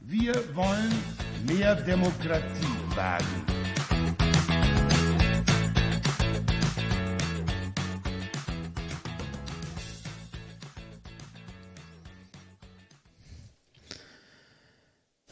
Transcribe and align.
Wir 0.00 0.34
wollen 0.54 0.92
mehr 1.46 1.74
Demokratie 1.74 2.76
wagen. 2.94 3.44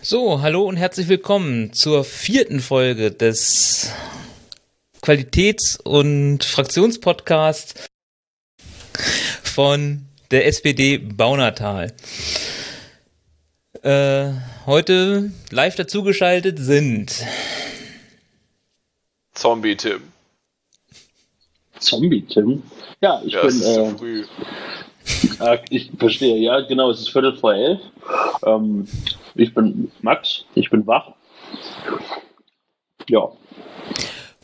So, 0.00 0.42
hallo 0.42 0.64
und 0.64 0.76
herzlich 0.76 1.08
willkommen 1.08 1.72
zur 1.72 2.04
vierten 2.04 2.60
Folge 2.60 3.12
des 3.12 3.90
Qualitäts- 5.02 5.78
und 5.82 6.44
Fraktionspodcasts 6.44 7.88
von 9.42 10.06
der 10.30 10.46
SPD 10.46 10.98
Baunatal. 10.98 11.92
Äh, 13.82 14.30
heute 14.66 15.32
live 15.50 15.74
dazugeschaltet 15.74 16.58
sind 16.60 17.24
Zombie 19.34 19.76
Tim. 19.76 20.02
Zombie 21.80 22.22
Tim? 22.22 22.62
Ja, 23.00 23.20
ich 23.24 23.32
Ja, 23.32 23.40
bin. 23.40 23.48
es 23.48 23.56
ist 23.56 23.66
Äh, 23.66 23.88
zu 23.88 23.98
früh. 23.98 24.24
ah, 25.40 25.58
ich 25.70 25.90
verstehe, 25.98 26.36
ja, 26.38 26.60
genau, 26.60 26.90
es 26.92 27.00
ist 27.00 27.10
Viertel 27.10 27.36
vor 27.36 27.54
elf. 27.54 27.80
Ähm, 28.46 28.86
ich 29.34 29.52
bin 29.52 29.90
Max, 30.00 30.44
ich 30.54 30.70
bin 30.70 30.86
wach. 30.86 31.08
Ja, 33.08 33.32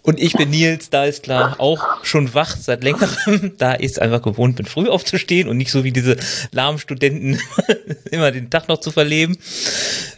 und 0.09 0.19
ich 0.19 0.33
bin 0.33 0.49
Nils, 0.49 0.89
da 0.89 1.05
ist 1.05 1.25
klar, 1.25 1.57
auch 1.59 2.03
schon 2.03 2.33
wach 2.33 2.57
seit 2.57 2.83
längerem, 2.83 3.53
da 3.59 3.75
ist 3.75 4.01
einfach 4.01 4.23
gewohnt 4.23 4.57
bin, 4.57 4.65
früh 4.65 4.89
aufzustehen 4.89 5.49
und 5.49 5.59
nicht 5.59 5.71
so 5.71 5.85
wie 5.85 5.93
diese 5.93 6.17
lahmen 6.51 6.79
Studenten 6.79 7.39
immer 8.11 8.33
den 8.33 8.49
Tag 8.49 8.69
noch 8.69 8.81
zu 8.81 8.91
verleben. 8.91 9.37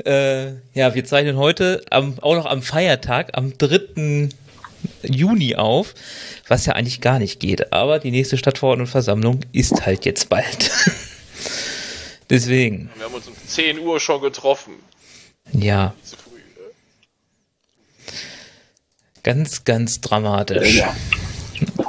Äh, 0.05 0.50
ja, 0.74 0.94
wir 0.94 1.05
zeichnen 1.05 1.36
heute 1.38 1.82
am, 1.91 2.14
auch 2.20 2.36
noch 2.36 2.47
am 2.47 2.62
Feiertag, 2.62 3.36
am 3.36 3.58
3. 3.58 4.28
Juni 5.02 5.56
auf, 5.56 5.94
was 6.47 6.66
ja 6.66 6.75
eigentlich 6.75 7.00
gar 7.00 7.19
nicht 7.19 7.41
geht. 7.41 7.72
Aber 7.72 7.98
die 7.98 8.12
nächste 8.12 8.38
Stadtverordnetenversammlung 8.38 9.41
ist 9.50 9.86
halt 9.86 10.04
jetzt 10.04 10.28
bald. 10.28 10.70
Deswegen, 12.30 12.91
Wir 12.94 13.06
haben 13.06 13.14
uns 13.14 13.27
um 13.27 13.34
10 13.44 13.80
Uhr 13.80 13.98
schon 13.98 14.20
getroffen. 14.20 14.75
ja? 15.52 15.94
Ganz, 19.22 19.64
ganz 19.64 20.00
dramatisch. 20.00 20.76
ja. 20.76 20.94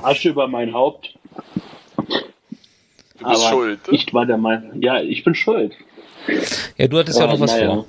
Asche 0.04 0.30
über 0.30 0.48
mein 0.48 0.74
Haupt. 0.74 1.14
Du 1.98 3.28
bist 3.30 3.42
aber 3.42 3.50
schuld. 3.50 3.80
Ich 3.92 4.14
war 4.14 4.26
der 4.26 4.38
Meinung, 4.38 4.82
ja, 4.82 5.02
ich 5.02 5.24
bin 5.24 5.36
schuld. 5.36 5.74
Ja, 6.78 6.88
du 6.88 6.98
hattest 6.98 7.20
ja, 7.20 7.28
noch 7.28 7.40
was 7.40 7.52
naja, 7.52 7.68
vor. 7.68 7.86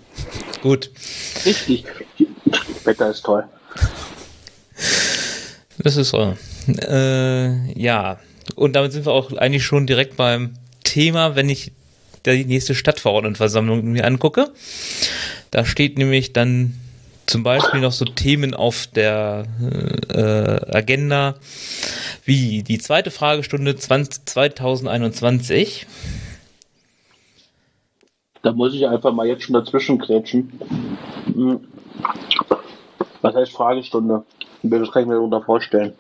Gut. 0.63 0.91
Richtig. 1.45 1.85
Wetter 2.85 3.11
ist 3.11 3.23
toll. 3.23 3.45
Das 5.79 5.97
ist 5.97 6.11
so. 6.11 6.37
Äh, 6.69 7.73
ja, 7.79 8.19
und 8.55 8.75
damit 8.75 8.93
sind 8.93 9.07
wir 9.07 9.13
auch 9.13 9.33
eigentlich 9.33 9.65
schon 9.65 9.87
direkt 9.87 10.17
beim 10.17 10.55
Thema, 10.85 11.35
wenn 11.35 11.49
ich 11.49 11.73
die 12.25 12.45
nächste 12.45 12.75
Stadtverordnetenversammlung 12.75 13.85
mir 13.85 14.05
angucke. 14.05 14.53
Da 15.51 15.65
steht 15.65 15.99
nämlich 15.99 16.33
dann 16.33 16.75
zum 17.27 17.43
Beispiel 17.43 17.81
noch 17.81 17.93
so 17.93 18.05
Themen 18.05 18.55
auf 18.55 18.87
der 18.87 19.47
äh, 20.09 20.77
Agenda 20.77 21.35
wie 22.25 22.63
die 22.63 22.79
zweite 22.79 23.11
Fragestunde 23.11 23.77
20, 23.77 24.27
2021. 24.27 25.87
Da 28.43 28.53
muss 28.53 28.75
ich 28.75 28.87
einfach 28.87 29.13
mal 29.13 29.27
jetzt 29.27 29.45
schon 29.45 29.55
dazwischen 29.55 29.99
kretschen. 29.99 30.61
Hm. 31.27 31.61
Was 33.21 33.35
heißt 33.35 33.53
Fragestunde? 33.53 34.25
Das 34.63 34.91
kann 34.91 35.03
ich 35.03 35.09
mir 35.09 35.15
darunter 35.15 35.43
vorstellen. 35.43 35.95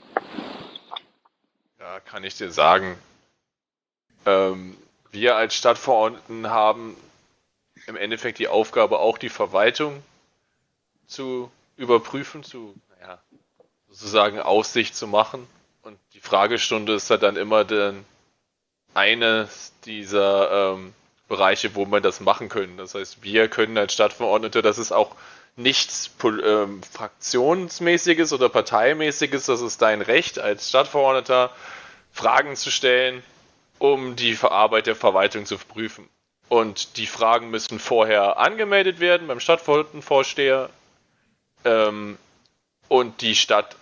Ja, 1.78 2.00
kann 2.00 2.24
ich 2.24 2.36
dir 2.36 2.50
sagen. 2.50 2.96
Ähm, 4.26 4.76
wir 5.12 5.36
als 5.36 5.54
Stadtverordneten 5.54 6.50
haben 6.50 6.96
im 7.86 7.96
Endeffekt 7.96 8.38
die 8.38 8.48
Aufgabe, 8.48 8.98
auch 8.98 9.18
die 9.18 9.28
Verwaltung 9.28 10.02
zu 11.12 11.50
überprüfen, 11.76 12.42
zu 12.42 12.74
naja, 12.98 13.18
sozusagen 13.88 14.40
Aussicht 14.40 14.96
zu 14.96 15.06
machen. 15.06 15.46
Und 15.82 15.98
die 16.14 16.20
Fragestunde 16.20 16.94
ist 16.94 17.10
halt 17.10 17.22
dann 17.22 17.36
immer 17.36 17.64
dann 17.64 18.04
eines 18.94 19.72
dieser 19.84 20.74
ähm, 20.74 20.94
Bereiche, 21.28 21.74
wo 21.74 21.86
man 21.86 22.02
das 22.02 22.20
machen 22.20 22.48
können. 22.48 22.76
Das 22.76 22.94
heißt, 22.94 23.22
wir 23.22 23.48
können 23.48 23.78
als 23.78 23.94
Stadtverordnete, 23.94 24.62
das 24.62 24.78
ist 24.78 24.92
auch 24.92 25.14
nichts 25.56 26.10
ähm, 26.24 26.82
fraktionsmäßiges 26.82 28.32
oder 28.32 28.48
parteimäßiges, 28.48 29.46
das 29.46 29.60
ist 29.60 29.82
dein 29.82 30.02
Recht 30.02 30.38
als 30.38 30.68
Stadtverordneter, 30.68 31.50
Fragen 32.12 32.56
zu 32.56 32.70
stellen, 32.70 33.22
um 33.78 34.16
die 34.16 34.36
Arbeit 34.42 34.86
der 34.86 34.96
Verwaltung 34.96 35.46
zu 35.46 35.58
prüfen. 35.58 36.08
Und 36.48 36.98
die 36.98 37.06
Fragen 37.06 37.50
müssen 37.50 37.78
vorher 37.78 38.36
angemeldet 38.38 39.00
werden 39.00 39.26
beim 39.26 39.40
Stadtverordnetenvorsteher. 39.40 40.68
Ähm, 41.64 42.18
und 42.88 43.20
die 43.20 43.34
Stadt 43.34 43.76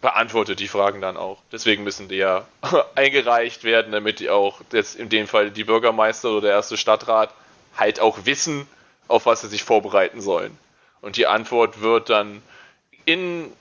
beantwortet 0.00 0.60
die 0.60 0.68
Fragen 0.68 1.00
dann 1.00 1.16
auch. 1.16 1.38
Deswegen 1.52 1.84
müssen 1.84 2.08
die 2.08 2.16
ja 2.16 2.46
eingereicht 2.94 3.64
werden, 3.64 3.92
damit 3.92 4.20
die 4.20 4.28
auch 4.28 4.60
jetzt 4.72 4.96
in 4.96 5.08
dem 5.08 5.26
Fall 5.26 5.50
die 5.50 5.64
Bürgermeister 5.64 6.30
oder 6.30 6.40
der 6.42 6.50
erste 6.52 6.76
Stadtrat 6.76 7.32
halt 7.76 8.00
auch 8.00 8.26
wissen, 8.26 8.66
auf 9.08 9.26
was 9.26 9.40
sie 9.40 9.48
sich 9.48 9.64
vorbereiten 9.64 10.20
sollen. 10.20 10.58
Und 11.00 11.16
die 11.16 11.26
Antwort 11.26 11.80
wird 11.80 12.10
dann 12.10 12.42
in 13.04 13.52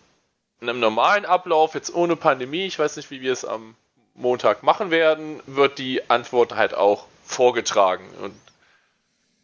einem 0.62 0.80
normalen 0.80 1.26
Ablauf, 1.26 1.74
jetzt 1.74 1.94
ohne 1.94 2.16
Pandemie, 2.16 2.66
ich 2.66 2.78
weiß 2.78 2.98
nicht, 2.98 3.10
wie 3.12 3.22
wir 3.22 3.34
es 3.34 3.46
am 3.46 3.76
Montag 4.14 4.64
machen 4.64 4.92
werden, 4.92 5.42
wird 5.46 5.80
die 5.80 6.10
Antwort 6.10 6.56
halt 6.56 6.74
auch 6.74 7.08
vorgetragen. 7.24 8.08
Und 8.22 8.36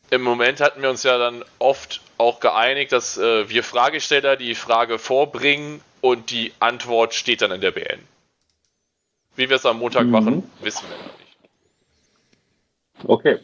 im 0.09 0.21
Moment 0.21 0.61
hatten 0.61 0.81
wir 0.81 0.89
uns 0.89 1.03
ja 1.03 1.17
dann 1.17 1.43
oft 1.59 2.01
auch 2.17 2.39
geeinigt, 2.39 2.91
dass 2.91 3.17
äh, 3.17 3.49
wir 3.49 3.63
Fragesteller 3.63 4.35
die 4.35 4.55
Frage 4.55 4.99
vorbringen 4.99 5.81
und 6.01 6.31
die 6.31 6.53
Antwort 6.59 7.13
steht 7.13 7.41
dann 7.41 7.51
in 7.51 7.61
der 7.61 7.71
BN. 7.71 7.99
Wie 9.35 9.49
wir 9.49 9.55
es 9.55 9.65
am 9.65 9.79
Montag 9.79 10.05
Mhm. 10.05 10.11
machen, 10.11 10.51
wissen 10.61 10.85
wir 10.89 10.97
noch 10.97 11.17
nicht. 11.17 11.37
Okay. 13.05 13.37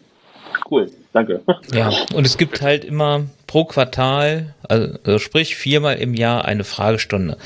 Cool. 0.69 0.91
Danke. 1.13 1.41
Ja, 1.73 1.91
und 2.13 2.25
es 2.25 2.37
gibt 2.37 2.61
halt 2.61 2.83
immer 2.83 3.25
pro 3.47 3.65
Quartal, 3.65 4.55
also, 4.67 4.97
also 5.03 5.19
sprich 5.19 5.55
viermal 5.55 5.97
im 5.97 6.13
Jahr 6.13 6.45
eine 6.45 6.63
Fragestunde. 6.63 7.37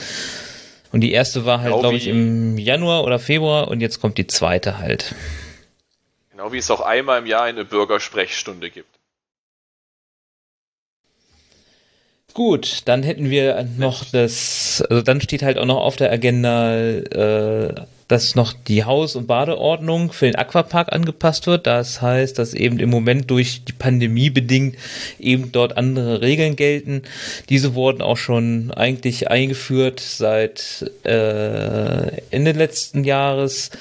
Und 0.91 1.01
die 1.01 1.11
erste 1.11 1.45
war 1.45 1.59
halt, 1.59 1.71
Genau 1.71 1.81
glaube 1.81 1.97
ich, 1.97 2.07
im 2.07 2.57
Januar 2.57 3.03
oder 3.03 3.19
Februar 3.19 3.67
und 3.67 3.81
jetzt 3.81 3.99
kommt 3.99 4.17
die 4.17 4.27
zweite 4.27 4.77
halt. 4.77 5.13
Genau 6.31 6.51
wie 6.53 6.57
es 6.57 6.71
auch 6.71 6.81
einmal 6.81 7.19
im 7.19 7.25
Jahr 7.25 7.43
eine 7.43 7.65
Bürgersprechstunde 7.65 8.69
gibt. 8.69 8.96
Gut, 12.37 12.83
dann 12.85 13.01
hätten 13.01 13.31
wir 13.31 13.67
noch 13.79 14.05
das, 14.11 14.83
also 14.91 15.01
dann 15.01 15.21
steht 15.21 15.41
halt 15.41 15.57
auch 15.57 15.65
noch 15.65 15.77
auf 15.81 15.95
der 15.95 16.11
Agenda, 16.11 16.77
äh, 16.77 17.73
dass 18.07 18.35
noch 18.35 18.53
die 18.53 18.83
Haus- 18.83 19.15
und 19.15 19.25
Badeordnung 19.25 20.11
für 20.11 20.27
den 20.27 20.35
Aquapark 20.35 20.93
angepasst 20.93 21.47
wird. 21.47 21.65
Das 21.65 21.99
heißt, 21.99 22.37
dass 22.37 22.53
eben 22.53 22.77
im 22.77 22.91
Moment 22.91 23.31
durch 23.31 23.63
die 23.65 23.73
Pandemie 23.73 24.29
bedingt 24.29 24.75
eben 25.17 25.51
dort 25.51 25.77
andere 25.77 26.21
Regeln 26.21 26.55
gelten. 26.55 27.01
Diese 27.49 27.73
wurden 27.73 28.03
auch 28.03 28.17
schon 28.17 28.69
eigentlich 28.69 29.31
eingeführt 29.31 29.99
seit 29.99 30.91
äh, 31.05 32.21
Ende 32.29 32.51
letzten 32.51 33.03
Jahres. 33.03 33.71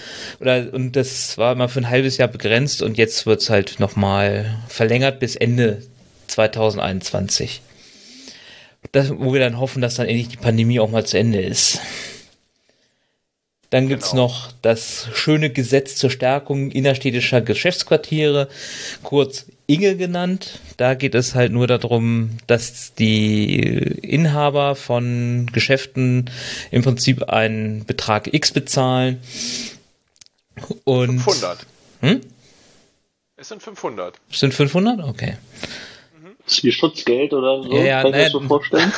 Oder, 0.40 0.72
und 0.72 0.96
das 0.96 1.36
war 1.36 1.52
immer 1.52 1.68
für 1.68 1.80
ein 1.80 1.90
halbes 1.90 2.16
Jahr 2.16 2.28
begrenzt 2.28 2.80
und 2.80 2.96
jetzt 2.96 3.26
wird 3.26 3.42
es 3.42 3.50
halt 3.50 3.80
nochmal 3.80 4.56
verlängert 4.66 5.20
bis 5.20 5.36
Ende 5.36 5.82
2021 6.28 7.60
das, 8.92 9.10
wo 9.10 9.32
wir 9.32 9.40
dann 9.40 9.58
hoffen, 9.58 9.82
dass 9.82 9.96
dann 9.96 10.06
endlich 10.06 10.28
die 10.28 10.36
Pandemie 10.36 10.80
auch 10.80 10.90
mal 10.90 11.06
zu 11.06 11.18
Ende 11.18 11.40
ist. 11.40 11.80
Dann 13.70 13.88
gibt's 13.88 14.12
Genau. 14.12 14.24
noch 14.24 14.52
das 14.62 15.08
schöne 15.14 15.50
Gesetz 15.50 15.96
zur 15.96 16.08
Stärkung 16.10 16.70
innerstädtischer 16.70 17.40
Geschäftsquartiere, 17.40 18.48
kurz 19.02 19.46
Inge 19.66 19.96
genannt. 19.96 20.60
Da 20.76 20.94
geht 20.94 21.16
es 21.16 21.34
halt 21.34 21.50
nur 21.50 21.66
darum, 21.66 22.36
dass 22.46 22.94
die 22.94 23.56
Inhaber 23.58 24.76
von 24.76 25.50
Geschäften 25.52 26.30
im 26.70 26.82
Prinzip 26.82 27.24
einen 27.24 27.84
Betrag 27.84 28.32
X 28.32 28.52
bezahlen. 28.52 29.20
Und 30.84 31.18
500. 31.20 31.66
Hm? 32.02 32.20
Es 33.36 33.48
sind 33.48 33.62
500. 33.62 34.14
Sind 34.30 34.54
500? 34.54 35.00
Okay. 35.04 35.36
Ist 36.46 36.62
wie 36.62 36.72
Schutzgeld 36.72 37.32
oder 37.32 37.62
so? 37.62 37.72
Ja, 37.72 37.84
ja, 37.84 38.02
Kann 38.02 38.10
ich 38.12 38.16
mir 38.16 38.22
das 38.24 38.32
so 38.32 38.40
vorstellen? 38.40 38.92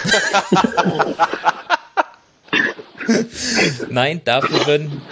Nein, 3.88 4.20
dafür 4.24 4.66
werden. 4.66 5.02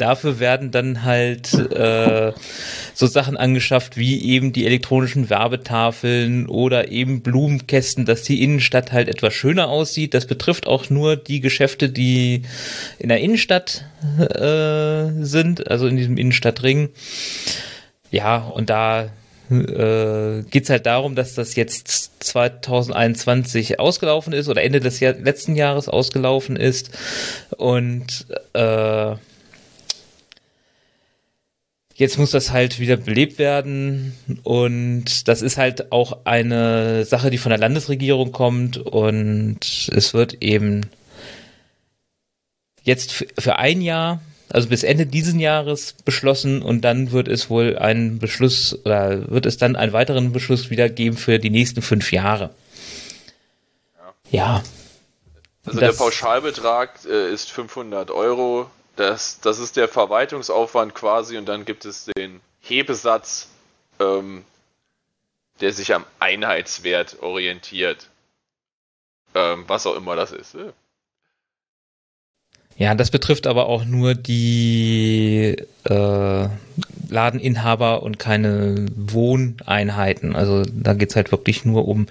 dafür 0.00 0.40
werden 0.40 0.70
dann 0.70 1.04
halt 1.04 1.52
äh, 1.54 2.32
so 2.94 3.06
Sachen 3.06 3.36
angeschafft 3.36 3.96
wie 3.96 4.24
eben 4.24 4.52
die 4.52 4.66
elektronischen 4.66 5.30
Werbetafeln 5.30 6.46
oder 6.46 6.90
eben 6.90 7.22
Blumenkästen, 7.22 8.06
dass 8.06 8.22
die 8.22 8.42
Innenstadt 8.42 8.92
halt 8.92 9.08
etwas 9.08 9.34
schöner 9.34 9.68
aussieht. 9.68 10.14
Das 10.14 10.26
betrifft 10.26 10.66
auch 10.66 10.90
nur 10.90 11.16
die 11.16 11.40
Geschäfte, 11.40 11.88
die 11.88 12.42
in 12.98 13.08
der 13.08 13.20
Innenstadt 13.20 13.84
äh, 14.18 15.22
sind, 15.22 15.70
also 15.70 15.86
in 15.86 15.96
diesem 15.96 16.16
Innenstadtring. 16.16 16.90
Ja, 18.10 18.38
und 18.38 18.70
da 18.70 19.10
äh, 19.50 20.42
geht 20.42 20.64
es 20.64 20.70
halt 20.70 20.86
darum, 20.86 21.14
dass 21.14 21.34
das 21.34 21.56
jetzt 21.56 22.22
2021 22.24 23.80
ausgelaufen 23.80 24.32
ist 24.32 24.48
oder 24.48 24.62
Ende 24.62 24.80
des 24.80 25.00
Jahr 25.00 25.14
letzten 25.14 25.56
Jahres 25.56 25.88
ausgelaufen 25.88 26.56
ist. 26.56 26.90
Und 27.56 28.26
äh, 28.52 29.14
jetzt 31.94 32.18
muss 32.18 32.30
das 32.30 32.52
halt 32.52 32.78
wieder 32.78 32.96
belebt 32.96 33.38
werden. 33.38 34.16
Und 34.44 35.26
das 35.28 35.42
ist 35.42 35.56
halt 35.56 35.90
auch 35.90 36.24
eine 36.24 37.04
Sache, 37.04 37.30
die 37.30 37.38
von 37.38 37.50
der 37.50 37.58
Landesregierung 37.58 38.32
kommt. 38.32 38.78
Und 38.78 39.90
es 39.92 40.14
wird 40.14 40.42
eben 40.42 40.86
jetzt 42.82 43.26
für 43.38 43.56
ein 43.56 43.82
Jahr 43.82 44.20
also 44.52 44.68
bis 44.68 44.82
Ende 44.82 45.06
dieses 45.06 45.34
Jahres 45.34 45.94
beschlossen 46.04 46.62
und 46.62 46.82
dann 46.82 47.12
wird 47.12 47.28
es 47.28 47.50
wohl 47.50 47.78
einen 47.78 48.18
Beschluss 48.18 48.78
oder 48.84 49.30
wird 49.30 49.46
es 49.46 49.56
dann 49.56 49.76
einen 49.76 49.92
weiteren 49.92 50.32
Beschluss 50.32 50.70
wieder 50.70 50.88
geben 50.88 51.16
für 51.16 51.38
die 51.38 51.50
nächsten 51.50 51.82
fünf 51.82 52.12
Jahre. 52.12 52.50
Ja. 54.30 54.30
ja. 54.30 54.62
Also 55.64 55.80
das, 55.80 55.96
der 55.96 56.04
Pauschalbetrag 56.04 56.98
äh, 57.06 57.32
ist 57.32 57.50
500 57.52 58.10
Euro. 58.10 58.70
Das, 58.96 59.40
das 59.40 59.58
ist 59.58 59.76
der 59.76 59.88
Verwaltungsaufwand 59.88 60.94
quasi 60.94 61.38
und 61.38 61.46
dann 61.46 61.64
gibt 61.64 61.84
es 61.84 62.06
den 62.16 62.40
Hebesatz, 62.60 63.48
ähm, 63.98 64.44
der 65.60 65.72
sich 65.72 65.94
am 65.94 66.04
Einheitswert 66.18 67.22
orientiert. 67.22 68.08
Ähm, 69.34 69.64
was 69.68 69.86
auch 69.86 69.94
immer 69.94 70.16
das 70.16 70.32
ist. 70.32 70.54
Ne? 70.54 70.72
Ja, 72.76 72.94
das 72.94 73.10
betrifft 73.10 73.46
aber 73.46 73.66
auch 73.66 73.84
nur 73.84 74.14
die 74.14 75.56
äh, 75.84 76.48
Ladeninhaber 77.10 78.02
und 78.02 78.18
keine 78.18 78.86
Wohneinheiten. 78.96 80.34
Also 80.34 80.62
da 80.72 80.94
geht's 80.94 81.16
halt 81.16 81.30
wirklich 81.30 81.64
nur 81.64 81.86
um 81.86 82.06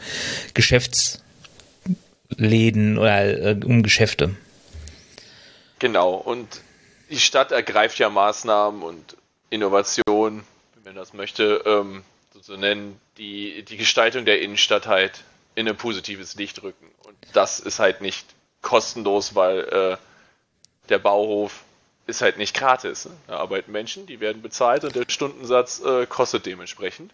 Geschäftsläden 0.53 2.97
oder 2.97 3.25
äh, 3.25 3.59
um 3.65 3.81
Geschäfte. 3.81 4.35
Genau, 5.79 6.13
und 6.13 6.61
die 7.09 7.19
Stadt 7.19 7.51
ergreift 7.51 7.97
ja 7.97 8.09
Maßnahmen 8.09 8.83
und 8.83 9.17
Innovationen, 9.49 10.43
wenn 10.75 10.83
man 10.83 10.95
das 10.95 11.13
möchte, 11.13 11.63
ähm, 11.65 12.03
so 12.33 12.41
zu 12.41 12.57
nennen, 12.57 12.99
die 13.17 13.63
die 13.63 13.77
Gestaltung 13.77 14.25
der 14.25 14.41
Innenstadt 14.41 14.85
halt 14.85 15.23
in 15.55 15.67
ein 15.67 15.75
positives 15.75 16.35
Licht 16.35 16.61
rücken. 16.61 16.85
Und 17.07 17.15
das 17.33 17.59
ist 17.59 17.79
halt 17.79 18.01
nicht 18.01 18.25
kostenlos, 18.61 19.35
weil 19.35 19.61
äh, 19.61 19.97
der 20.89 20.99
Bauhof 20.99 21.63
ist 22.07 22.21
halt 22.21 22.37
nicht 22.37 22.55
gratis. 22.55 23.05
Ne? 23.05 23.11
Da 23.27 23.37
arbeiten 23.37 23.71
Menschen, 23.71 24.05
die 24.05 24.19
werden 24.19 24.41
bezahlt 24.41 24.83
und 24.83 24.95
der 24.95 25.05
Stundensatz 25.07 25.81
äh, 25.81 26.05
kostet 26.05 26.45
dementsprechend. 26.45 27.11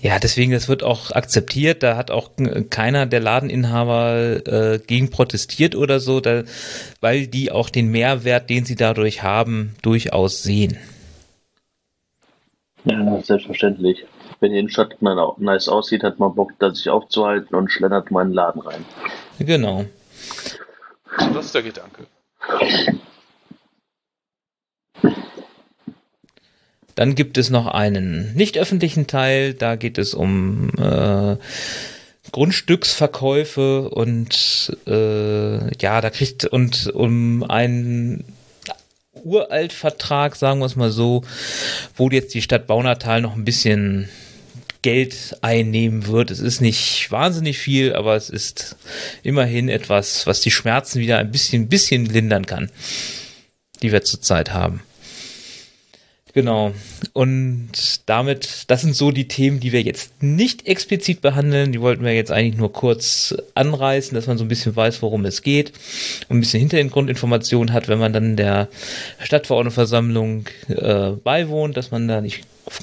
Ja, 0.00 0.18
deswegen, 0.18 0.50
das 0.50 0.68
wird 0.68 0.82
auch 0.82 1.12
akzeptiert. 1.12 1.82
Da 1.82 1.96
hat 1.96 2.10
auch 2.10 2.30
keiner 2.70 3.06
der 3.06 3.20
Ladeninhaber 3.20 4.46
äh, 4.46 4.78
gegen 4.84 5.10
protestiert 5.10 5.76
oder 5.76 6.00
so, 6.00 6.20
da, 6.20 6.42
weil 7.00 7.26
die 7.26 7.52
auch 7.52 7.70
den 7.70 7.90
Mehrwert, 7.90 8.50
den 8.50 8.64
sie 8.64 8.74
dadurch 8.74 9.22
haben, 9.22 9.76
durchaus 9.82 10.42
sehen. 10.42 10.78
Ja, 12.84 13.22
selbstverständlich. 13.22 14.04
Wenn 14.40 14.52
die 14.52 14.58
Innenstadt 14.58 15.00
nice 15.00 15.68
aussieht, 15.68 16.02
hat 16.02 16.18
man 16.18 16.34
Bock, 16.34 16.52
da 16.58 16.74
sich 16.74 16.90
aufzuhalten 16.90 17.54
und 17.54 17.70
schlendert 17.70 18.10
mal 18.10 18.22
in 18.22 18.28
den 18.28 18.34
Laden 18.34 18.60
rein. 18.60 18.84
Genau. 19.38 19.86
Das 21.32 21.46
ist 21.46 21.54
der 21.54 21.62
Gedanke. 21.62 22.06
Dann 26.94 27.14
gibt 27.14 27.38
es 27.38 27.50
noch 27.50 27.66
einen 27.66 28.34
nicht 28.34 28.56
öffentlichen 28.56 29.06
Teil, 29.06 29.54
da 29.54 29.76
geht 29.76 29.98
es 29.98 30.14
um 30.14 30.70
äh, 30.78 31.36
Grundstücksverkäufe 32.30 33.88
und 33.90 34.76
äh, 34.86 35.76
ja, 35.82 36.00
da 36.00 36.10
kriegt 36.10 36.44
und 36.44 36.88
um 36.94 37.42
einen 37.44 38.24
Uraltvertrag, 39.12 40.36
sagen 40.36 40.60
wir 40.60 40.66
es 40.66 40.76
mal 40.76 40.90
so, 40.90 41.22
wo 41.96 42.10
jetzt 42.10 42.34
die 42.34 42.42
Stadt 42.42 42.66
Baunatal 42.66 43.20
noch 43.20 43.34
ein 43.34 43.44
bisschen 43.44 44.08
Geld 44.84 45.38
einnehmen 45.40 46.08
wird. 46.08 46.30
Es 46.30 46.40
ist 46.40 46.60
nicht 46.60 47.10
wahnsinnig 47.10 47.56
viel, 47.56 47.94
aber 47.94 48.16
es 48.16 48.28
ist 48.28 48.76
immerhin 49.22 49.70
etwas, 49.70 50.26
was 50.26 50.42
die 50.42 50.50
Schmerzen 50.50 51.00
wieder 51.00 51.16
ein 51.16 51.30
bisschen, 51.30 51.70
bisschen 51.70 52.04
lindern 52.04 52.44
kann, 52.44 52.70
die 53.80 53.92
wir 53.92 54.02
zurzeit 54.02 54.52
haben. 54.52 54.82
Genau. 56.34 56.72
Und 57.12 57.70
damit, 58.06 58.64
das 58.66 58.82
sind 58.82 58.96
so 58.96 59.12
die 59.12 59.28
Themen, 59.28 59.60
die 59.60 59.70
wir 59.70 59.82
jetzt 59.82 60.20
nicht 60.20 60.66
explizit 60.66 61.20
behandeln. 61.20 61.70
Die 61.70 61.80
wollten 61.80 62.04
wir 62.04 62.12
jetzt 62.12 62.32
eigentlich 62.32 62.56
nur 62.56 62.72
kurz 62.72 63.36
anreißen, 63.54 64.16
dass 64.16 64.26
man 64.26 64.36
so 64.36 64.44
ein 64.44 64.48
bisschen 64.48 64.74
weiß, 64.74 65.00
worum 65.00 65.24
es 65.26 65.42
geht 65.42 65.72
und 66.28 66.38
ein 66.38 66.40
bisschen 66.40 66.58
Hintergrundinformationen 66.58 67.72
hat, 67.72 67.86
wenn 67.86 68.00
man 68.00 68.12
dann 68.12 68.34
der 68.34 68.68
Stadtverordnetenversammlung 69.20 70.46
äh, 70.68 71.10
beiwohnt, 71.10 71.76
dass 71.76 71.92
man 71.92 72.08
da 72.08 72.20
nicht 72.20 72.40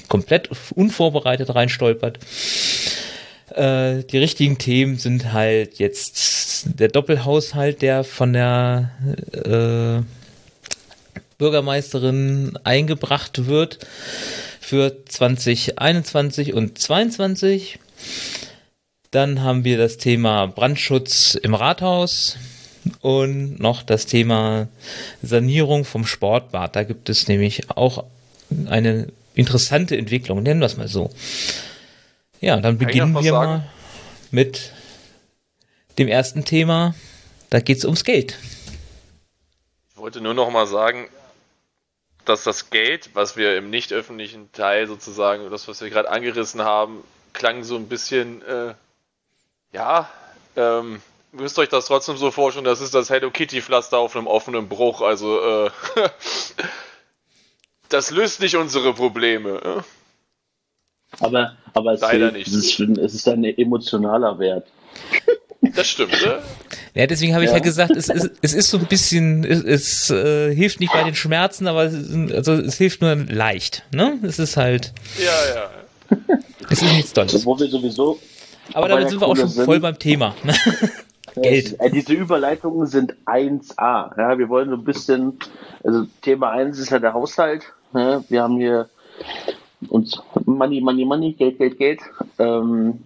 komplett 0.08 0.48
unvorbereitet 0.74 1.54
reinstolpert. 1.54 2.20
Äh, 3.50 4.04
die 4.04 4.18
richtigen 4.18 4.56
Themen 4.56 4.96
sind 4.96 5.34
halt 5.34 5.78
jetzt 5.78 6.70
der 6.78 6.88
Doppelhaushalt, 6.88 7.82
der 7.82 8.02
von 8.02 8.32
der 8.32 8.92
äh, 9.32 10.21
Bürgermeisterin 11.42 12.56
eingebracht 12.62 13.46
wird 13.48 13.84
für 14.60 15.04
2021 15.04 16.52
und 16.52 16.78
2022. 16.78 17.80
Dann 19.10 19.42
haben 19.42 19.64
wir 19.64 19.76
das 19.76 19.96
Thema 19.96 20.46
Brandschutz 20.46 21.34
im 21.34 21.54
Rathaus 21.54 22.36
und 23.00 23.58
noch 23.58 23.82
das 23.82 24.06
Thema 24.06 24.68
Sanierung 25.20 25.84
vom 25.84 26.06
Sportbad. 26.06 26.76
Da 26.76 26.84
gibt 26.84 27.08
es 27.08 27.26
nämlich 27.26 27.70
auch 27.70 28.04
eine 28.66 29.08
interessante 29.34 29.96
Entwicklung, 29.96 30.44
nennen 30.44 30.60
wir 30.60 30.66
es 30.66 30.76
mal 30.76 30.86
so. 30.86 31.10
Ja, 32.40 32.60
dann 32.60 32.78
beginnen 32.78 33.14
wir 33.14 33.22
sagen? 33.24 33.32
mal 33.32 33.68
mit 34.30 34.70
dem 35.98 36.06
ersten 36.06 36.44
Thema. 36.44 36.94
Da 37.50 37.58
geht 37.58 37.78
es 37.78 37.84
ums 37.84 38.04
Geld. 38.04 38.38
Ich 39.90 39.96
wollte 39.96 40.20
nur 40.20 40.34
noch 40.34 40.50
mal 40.52 40.68
sagen, 40.68 41.08
dass 42.24 42.44
das 42.44 42.70
Geld, 42.70 43.10
was 43.14 43.36
wir 43.36 43.56
im 43.56 43.70
nicht 43.70 43.92
öffentlichen 43.92 44.50
Teil 44.52 44.86
sozusagen, 44.86 45.50
das, 45.50 45.68
was 45.68 45.80
wir 45.80 45.90
gerade 45.90 46.10
angerissen 46.10 46.62
haben, 46.62 47.02
klang 47.32 47.64
so 47.64 47.76
ein 47.76 47.88
bisschen, 47.88 48.42
äh, 48.42 48.74
ja, 49.72 50.08
ähm, 50.56 51.00
müsst 51.32 51.58
euch 51.58 51.68
das 51.68 51.86
trotzdem 51.86 52.16
so 52.16 52.30
vorstellen, 52.30 52.64
das 52.64 52.80
ist 52.80 52.94
das 52.94 53.10
Hello 53.10 53.30
Kitty 53.30 53.62
Pflaster 53.62 53.98
auf 53.98 54.16
einem 54.16 54.26
offenen 54.26 54.68
Bruch, 54.68 55.00
also 55.00 55.66
äh, 55.66 55.70
das 57.88 58.10
löst 58.10 58.40
nicht 58.40 58.56
unsere 58.56 58.92
Probleme. 58.94 59.60
Äh? 59.64 59.82
Aber, 61.20 61.56
aber 61.74 61.92
es, 61.92 62.00
Leider 62.00 62.32
nicht. 62.32 62.48
Es, 62.48 62.54
ist, 62.54 62.80
es 62.80 63.14
ist 63.14 63.28
ein 63.28 63.44
emotionaler 63.44 64.38
Wert. 64.38 64.66
Das 65.74 65.88
stimmt, 65.88 66.12
ne? 66.12 66.42
Ja, 66.94 67.06
deswegen 67.06 67.34
habe 67.34 67.44
ich 67.44 67.50
ja. 67.50 67.56
ja 67.56 67.62
gesagt, 67.62 67.92
es, 67.92 68.08
es, 68.08 68.30
es 68.42 68.52
ist 68.52 68.70
so 68.70 68.78
ein 68.78 68.86
bisschen, 68.86 69.44
es, 69.44 69.62
es 69.64 70.10
äh, 70.10 70.54
hilft 70.54 70.80
nicht 70.80 70.92
bei 70.92 71.02
den 71.02 71.14
Schmerzen, 71.14 71.66
aber 71.66 71.84
es, 71.84 71.94
also 72.32 72.52
es 72.52 72.76
hilft 72.76 73.00
nur 73.00 73.14
leicht, 73.14 73.84
ne? 73.92 74.18
Es 74.22 74.38
ist 74.38 74.56
halt. 74.56 74.92
Ja, 75.18 75.54
ja. 75.54 76.18
Es 76.68 76.82
ist 76.82 76.92
nichts 76.92 77.12
Tolles. 77.12 77.46
Wo 77.46 77.58
wir 77.58 77.68
sowieso. 77.68 78.18
Aber 78.74 78.88
damit 78.88 79.08
sind 79.08 79.20
wir 79.20 79.26
auch 79.26 79.36
schon 79.36 79.48
sind. 79.48 79.64
voll 79.64 79.80
beim 79.80 79.98
Thema. 79.98 80.34
Geld. 81.40 81.76
Ja, 81.80 81.88
diese 81.88 82.12
Überleitungen 82.12 82.86
sind 82.86 83.14
1A. 83.24 84.18
Ja, 84.18 84.38
wir 84.38 84.48
wollen 84.48 84.68
so 84.68 84.76
ein 84.76 84.84
bisschen, 84.84 85.38
also 85.82 86.06
Thema 86.20 86.50
1 86.50 86.78
ist 86.78 86.90
ja 86.90 86.98
der 86.98 87.14
Haushalt. 87.14 87.64
Ja, 87.94 88.22
wir 88.28 88.42
haben 88.42 88.58
hier 88.58 88.88
uns 89.88 90.20
Money, 90.44 90.80
Money, 90.80 91.04
Money, 91.04 91.32
Geld, 91.32 91.58
Geld, 91.58 91.78
Geld. 91.78 92.00
Ähm, 92.38 93.00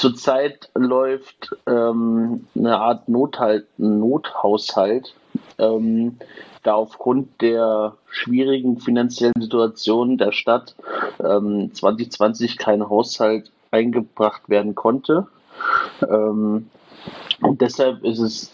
Zurzeit 0.00 0.70
läuft 0.74 1.54
ähm, 1.66 2.46
eine 2.56 2.78
Art 2.78 3.10
Nothalt, 3.10 3.66
Nothaushalt, 3.76 5.14
ähm, 5.58 6.16
da 6.62 6.72
aufgrund 6.72 7.42
der 7.42 7.98
schwierigen 8.08 8.80
finanziellen 8.80 9.34
Situation 9.38 10.16
der 10.16 10.32
Stadt 10.32 10.74
ähm, 11.22 11.74
2020 11.74 12.56
kein 12.56 12.88
Haushalt 12.88 13.52
eingebracht 13.72 14.48
werden 14.48 14.74
konnte. 14.74 15.26
Ähm, 16.00 16.70
und 17.42 17.60
deshalb 17.60 18.02
ist 18.02 18.20
es. 18.20 18.52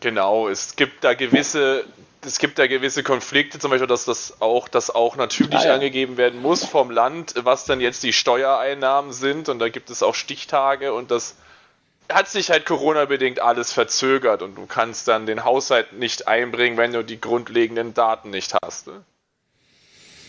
Genau, 0.00 0.48
es 0.48 0.76
gibt 0.76 1.02
da 1.02 1.14
gewisse, 1.14 1.84
es 2.24 2.38
gibt 2.38 2.58
da 2.58 2.66
gewisse 2.66 3.02
Konflikte, 3.02 3.58
zum 3.58 3.70
Beispiel, 3.70 3.86
dass 3.86 4.04
das 4.04 4.40
auch, 4.40 4.68
dass 4.68 4.90
auch 4.94 5.16
natürlich 5.16 5.60
Ah, 5.60 5.66
ja. 5.66 5.74
angegeben 5.74 6.16
werden 6.16 6.40
muss 6.40 6.64
vom 6.64 6.90
Land, 6.90 7.34
was 7.38 7.64
dann 7.64 7.80
jetzt 7.80 8.02
die 8.02 8.12
Steuereinnahmen 8.12 9.12
sind 9.12 9.48
und 9.48 9.58
da 9.58 9.68
gibt 9.68 9.90
es 9.90 10.02
auch 10.02 10.14
Stichtage 10.14 10.92
und 10.92 11.10
das 11.10 11.36
hat 12.12 12.28
sich 12.28 12.50
halt 12.50 12.66
Corona-bedingt 12.66 13.40
alles 13.40 13.72
verzögert 13.72 14.42
und 14.42 14.56
du 14.56 14.66
kannst 14.66 15.08
dann 15.08 15.26
den 15.26 15.44
Haushalt 15.44 15.94
nicht 15.94 16.28
einbringen, 16.28 16.76
wenn 16.76 16.92
du 16.92 17.02
die 17.02 17.20
grundlegenden 17.20 17.94
Daten 17.94 18.30
nicht 18.30 18.54
hast. 18.62 18.86
Ne? 18.86 19.02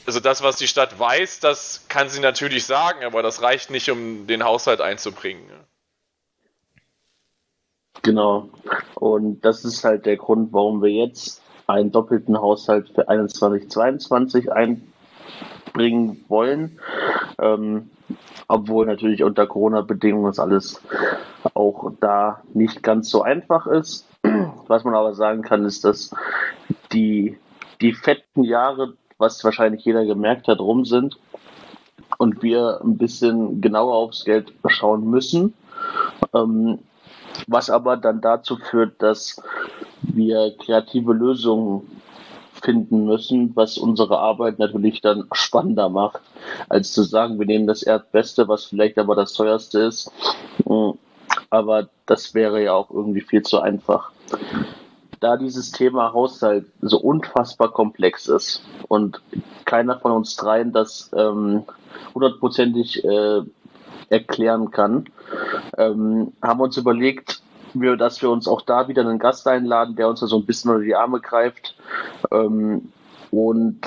Also 0.05 0.19
das, 0.19 0.41
was 0.41 0.55
die 0.57 0.67
Stadt 0.67 0.97
weiß, 0.97 1.39
das 1.39 1.85
kann 1.89 2.09
sie 2.09 2.21
natürlich 2.21 2.65
sagen, 2.65 3.03
aber 3.03 3.23
das 3.23 3.41
reicht 3.41 3.71
nicht, 3.71 3.89
um 3.89 4.27
den 4.27 4.43
Haushalt 4.43 4.79
einzubringen. 4.79 5.45
Ne? 5.47 5.65
Genau. 8.03 8.49
Und 8.93 9.41
das 9.41 9.65
ist 9.65 9.83
halt 9.83 10.05
der 10.05 10.15
Grund, 10.15 10.53
warum 10.53 10.81
wir 10.81 10.91
jetzt 10.91 11.41
einen 11.67 11.91
doppelten 11.91 12.37
Haushalt 12.39 12.89
für 12.89 13.07
21, 13.07 13.69
22 13.69 14.51
einbringen 14.51 16.23
wollen. 16.27 16.79
Ähm, 17.39 17.89
obwohl 18.47 18.85
natürlich 18.85 19.23
unter 19.23 19.47
Corona-Bedingungen 19.47 20.27
das 20.27 20.39
alles 20.39 20.81
auch 21.53 21.91
da 21.99 22.41
nicht 22.53 22.83
ganz 22.83 23.09
so 23.09 23.23
einfach 23.23 23.67
ist. 23.67 24.07
Was 24.67 24.83
man 24.83 24.93
aber 24.93 25.13
sagen 25.13 25.41
kann, 25.41 25.65
ist, 25.65 25.83
dass 25.85 26.11
die, 26.91 27.37
die 27.81 27.93
fetten 27.93 28.43
Jahre, 28.43 28.93
was 29.17 29.43
wahrscheinlich 29.43 29.85
jeder 29.85 30.05
gemerkt 30.05 30.47
hat, 30.47 30.59
rum 30.59 30.85
sind 30.85 31.17
und 32.17 32.43
wir 32.43 32.81
ein 32.83 32.97
bisschen 32.97 33.61
genauer 33.61 33.95
aufs 33.95 34.25
Geld 34.25 34.53
schauen 34.67 35.09
müssen. 35.09 35.53
Ähm, 36.33 36.79
was 37.47 37.69
aber 37.69 37.97
dann 37.97 38.21
dazu 38.21 38.57
führt, 38.57 39.01
dass 39.01 39.41
wir 40.01 40.55
kreative 40.57 41.13
Lösungen 41.13 41.83
finden 42.61 43.05
müssen, 43.05 43.55
was 43.55 43.77
unsere 43.77 44.19
Arbeit 44.19 44.59
natürlich 44.59 45.01
dann 45.01 45.25
spannender 45.33 45.89
macht, 45.89 46.21
als 46.69 46.93
zu 46.93 47.03
sagen, 47.03 47.39
wir 47.39 47.45
nehmen 47.45 47.67
das 47.67 47.83
Erdbeste, 47.83 48.47
was 48.47 48.65
vielleicht 48.65 48.97
aber 48.97 49.15
das 49.15 49.33
teuerste 49.33 49.79
ist. 49.81 50.11
Mm, 50.65 50.91
Aber 51.49 51.89
das 52.05 52.33
wäre 52.33 52.63
ja 52.63 52.73
auch 52.73 52.89
irgendwie 52.91 53.21
viel 53.21 53.43
zu 53.43 53.59
einfach. 53.59 54.11
Da 55.19 55.37
dieses 55.37 55.71
Thema 55.71 56.13
Haushalt 56.13 56.65
so 56.81 56.99
unfassbar 56.99 57.71
komplex 57.71 58.27
ist 58.27 58.63
und 58.87 59.21
keiner 59.65 59.99
von 59.99 60.11
uns 60.11 60.35
dreien 60.35 60.71
das 60.71 61.11
ähm, 61.15 61.63
hundertprozentig 62.13 63.03
äh, 63.03 63.41
erklären 64.09 64.71
kann, 64.71 65.05
ähm, 65.77 66.33
haben 66.41 66.59
wir 66.59 66.65
uns 66.65 66.77
überlegt, 66.77 67.41
wir, 67.81 67.97
dass 67.97 68.21
wir 68.21 68.29
uns 68.29 68.47
auch 68.47 68.61
da 68.61 68.87
wieder 68.87 69.01
einen 69.01 69.19
Gast 69.19 69.47
einladen, 69.47 69.95
der 69.95 70.09
uns 70.09 70.19
da 70.19 70.27
so 70.27 70.37
ein 70.37 70.45
bisschen 70.45 70.71
unter 70.71 70.83
die 70.83 70.95
Arme 70.95 71.19
greift. 71.19 71.75
Ähm, 72.31 72.91
und 73.31 73.81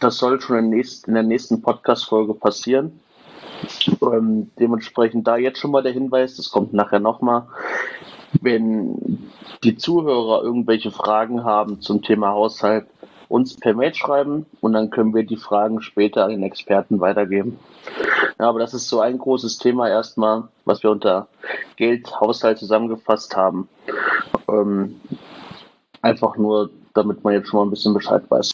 das 0.00 0.18
soll 0.18 0.40
schon 0.40 0.58
in, 0.58 0.70
nächst, 0.70 1.08
in 1.08 1.14
der 1.14 1.22
nächsten 1.22 1.62
Podcast-Folge 1.62 2.34
passieren. 2.34 3.00
Ähm, 4.02 4.50
dementsprechend 4.58 5.26
da 5.26 5.36
jetzt 5.36 5.58
schon 5.58 5.70
mal 5.70 5.82
der 5.82 5.92
Hinweis, 5.92 6.36
das 6.36 6.50
kommt 6.50 6.72
nachher 6.72 7.00
nochmal. 7.00 7.46
Wenn 8.40 9.30
die 9.62 9.76
Zuhörer 9.76 10.42
irgendwelche 10.42 10.90
Fragen 10.90 11.44
haben 11.44 11.80
zum 11.80 12.02
Thema 12.02 12.30
Haushalt, 12.30 12.86
uns 13.28 13.56
per 13.56 13.74
Mail 13.74 13.94
schreiben 13.94 14.46
und 14.60 14.72
dann 14.72 14.90
können 14.90 15.14
wir 15.14 15.24
die 15.24 15.36
Fragen 15.36 15.80
später 15.82 16.24
an 16.24 16.30
den 16.30 16.42
Experten 16.42 17.00
weitergeben. 17.00 17.58
Ja, 18.38 18.48
aber 18.48 18.58
das 18.58 18.74
ist 18.74 18.88
so 18.88 19.00
ein 19.00 19.18
großes 19.18 19.58
Thema 19.58 19.88
erstmal, 19.88 20.44
was 20.64 20.82
wir 20.82 20.90
unter 20.90 21.28
Geld, 21.76 22.20
Haushalt 22.20 22.58
zusammengefasst 22.58 23.36
haben. 23.36 23.68
Ähm, 24.48 25.00
einfach 26.02 26.36
nur, 26.36 26.70
damit 26.94 27.24
man 27.24 27.34
jetzt 27.34 27.48
schon 27.48 27.60
mal 27.60 27.66
ein 27.66 27.70
bisschen 27.70 27.94
Bescheid 27.94 28.22
weiß. 28.28 28.50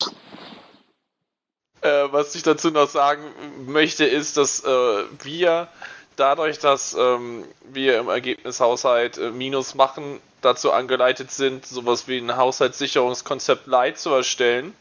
Äh, 1.83 2.09
was 2.11 2.35
ich 2.35 2.43
dazu 2.43 2.71
noch 2.71 2.89
sagen 2.89 3.23
möchte, 3.67 4.05
ist, 4.05 4.37
dass 4.37 4.65
äh, 4.65 5.05
wir 5.23 5.69
dadurch, 6.17 6.59
dass 6.59 6.95
ähm, 6.99 7.45
wir 7.73 7.99
im 7.99 8.09
Ergebnishaushalt 8.09 9.17
äh, 9.17 9.31
Minus 9.31 9.75
machen, 9.75 10.21
dazu 10.41 10.73
angeleitet 10.73 11.31
sind, 11.31 11.67
sowas 11.67 12.09
wie 12.09 12.19
ein 12.19 12.37
Haushaltssicherungskonzept 12.37 13.67
Light 13.67 13.99
zu 13.99 14.11
erstellen. 14.11 14.75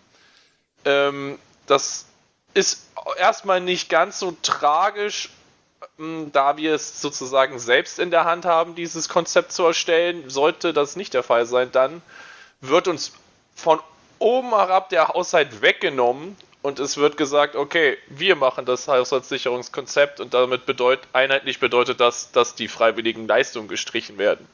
Ähm, 0.85 1.37
das 1.67 2.05
ist 2.53 2.87
erstmal 3.17 3.61
nicht 3.61 3.89
ganz 3.89 4.19
so 4.19 4.35
tragisch, 4.41 5.29
ähm, 5.99 6.31
da 6.31 6.57
wir 6.57 6.73
es 6.73 7.01
sozusagen 7.01 7.59
selbst 7.59 7.99
in 7.99 8.11
der 8.11 8.25
Hand 8.25 8.45
haben, 8.45 8.75
dieses 8.75 9.09
Konzept 9.09 9.51
zu 9.51 9.65
erstellen. 9.65 10.29
Sollte 10.29 10.73
das 10.73 10.95
nicht 10.95 11.13
der 11.13 11.23
Fall 11.23 11.45
sein, 11.45 11.71
dann 11.71 12.01
wird 12.61 12.87
uns 12.87 13.13
von 13.55 13.79
oben 14.19 14.49
herab 14.49 14.89
der 14.89 15.09
Haushalt 15.09 15.61
weggenommen 15.61 16.35
und 16.61 16.79
es 16.79 16.97
wird 16.97 17.15
gesagt, 17.15 17.55
okay, 17.55 17.97
wir 18.07 18.35
machen 18.35 18.65
das 18.65 18.87
Haushaltssicherungskonzept 18.87 20.19
und 20.19 20.33
damit 20.33 20.65
bedeutet, 20.65 21.07
einheitlich 21.13 21.59
bedeutet 21.59 22.01
das, 22.01 22.31
dass 22.31 22.55
die 22.55 22.67
freiwilligen 22.67 23.27
Leistungen 23.27 23.69
gestrichen 23.69 24.17
werden. 24.17 24.45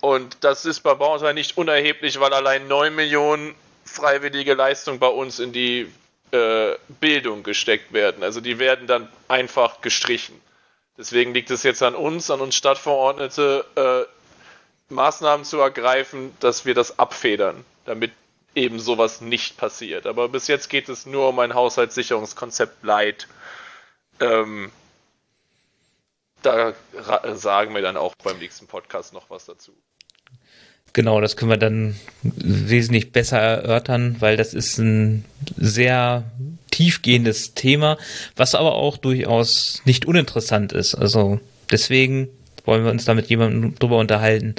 Und 0.00 0.38
das 0.42 0.64
ist 0.64 0.80
bei 0.80 0.94
Bauernteil 0.94 1.34
nicht 1.34 1.56
unerheblich, 1.56 2.20
weil 2.20 2.32
allein 2.32 2.68
9 2.68 2.94
Millionen 2.94 3.54
freiwillige 3.84 4.54
Leistungen 4.54 4.98
bei 4.98 5.08
uns 5.08 5.40
in 5.40 5.52
die 5.52 5.92
äh, 6.30 6.74
Bildung 7.00 7.42
gesteckt 7.42 7.92
werden. 7.92 8.22
Also 8.22 8.40
die 8.40 8.58
werden 8.58 8.86
dann 8.86 9.08
einfach 9.28 9.80
gestrichen. 9.80 10.40
Deswegen 10.96 11.32
liegt 11.32 11.50
es 11.50 11.62
jetzt 11.62 11.82
an 11.82 11.94
uns, 11.94 12.30
an 12.30 12.40
uns 12.40 12.56
Stadtverordnete, 12.56 13.64
äh, 13.76 14.92
Maßnahmen 14.92 15.44
zu 15.44 15.58
ergreifen, 15.58 16.34
dass 16.40 16.64
wir 16.64 16.74
das 16.74 16.98
abfedern, 16.98 17.64
damit 17.84 18.12
eben 18.54 18.80
sowas 18.80 19.20
nicht 19.20 19.56
passiert. 19.56 20.06
Aber 20.06 20.28
bis 20.28 20.48
jetzt 20.48 20.68
geht 20.68 20.88
es 20.88 21.06
nur 21.06 21.28
um 21.28 21.38
ein 21.38 21.54
Haushaltssicherungskonzept 21.54 22.82
Light. 22.84 23.28
Ähm, 24.20 24.72
da 26.42 26.72
sagen 27.34 27.74
wir 27.74 27.82
dann 27.82 27.96
auch 27.96 28.14
beim 28.22 28.38
nächsten 28.38 28.66
Podcast 28.66 29.12
noch 29.12 29.30
was 29.30 29.46
dazu. 29.46 29.72
Genau, 30.92 31.20
das 31.20 31.36
können 31.36 31.50
wir 31.50 31.58
dann 31.58 31.96
wesentlich 32.22 33.12
besser 33.12 33.38
erörtern, 33.38 34.16
weil 34.20 34.36
das 34.36 34.54
ist 34.54 34.78
ein 34.78 35.24
sehr 35.56 36.24
tiefgehendes 36.70 37.54
Thema, 37.54 37.98
was 38.36 38.54
aber 38.54 38.74
auch 38.74 38.96
durchaus 38.96 39.82
nicht 39.84 40.06
uninteressant 40.06 40.72
ist. 40.72 40.94
Also 40.94 41.40
deswegen 41.70 42.28
wollen 42.64 42.84
wir 42.84 42.90
uns 42.90 43.04
da 43.04 43.14
mit 43.14 43.28
jemandem 43.28 43.74
drüber 43.74 43.98
unterhalten, 43.98 44.54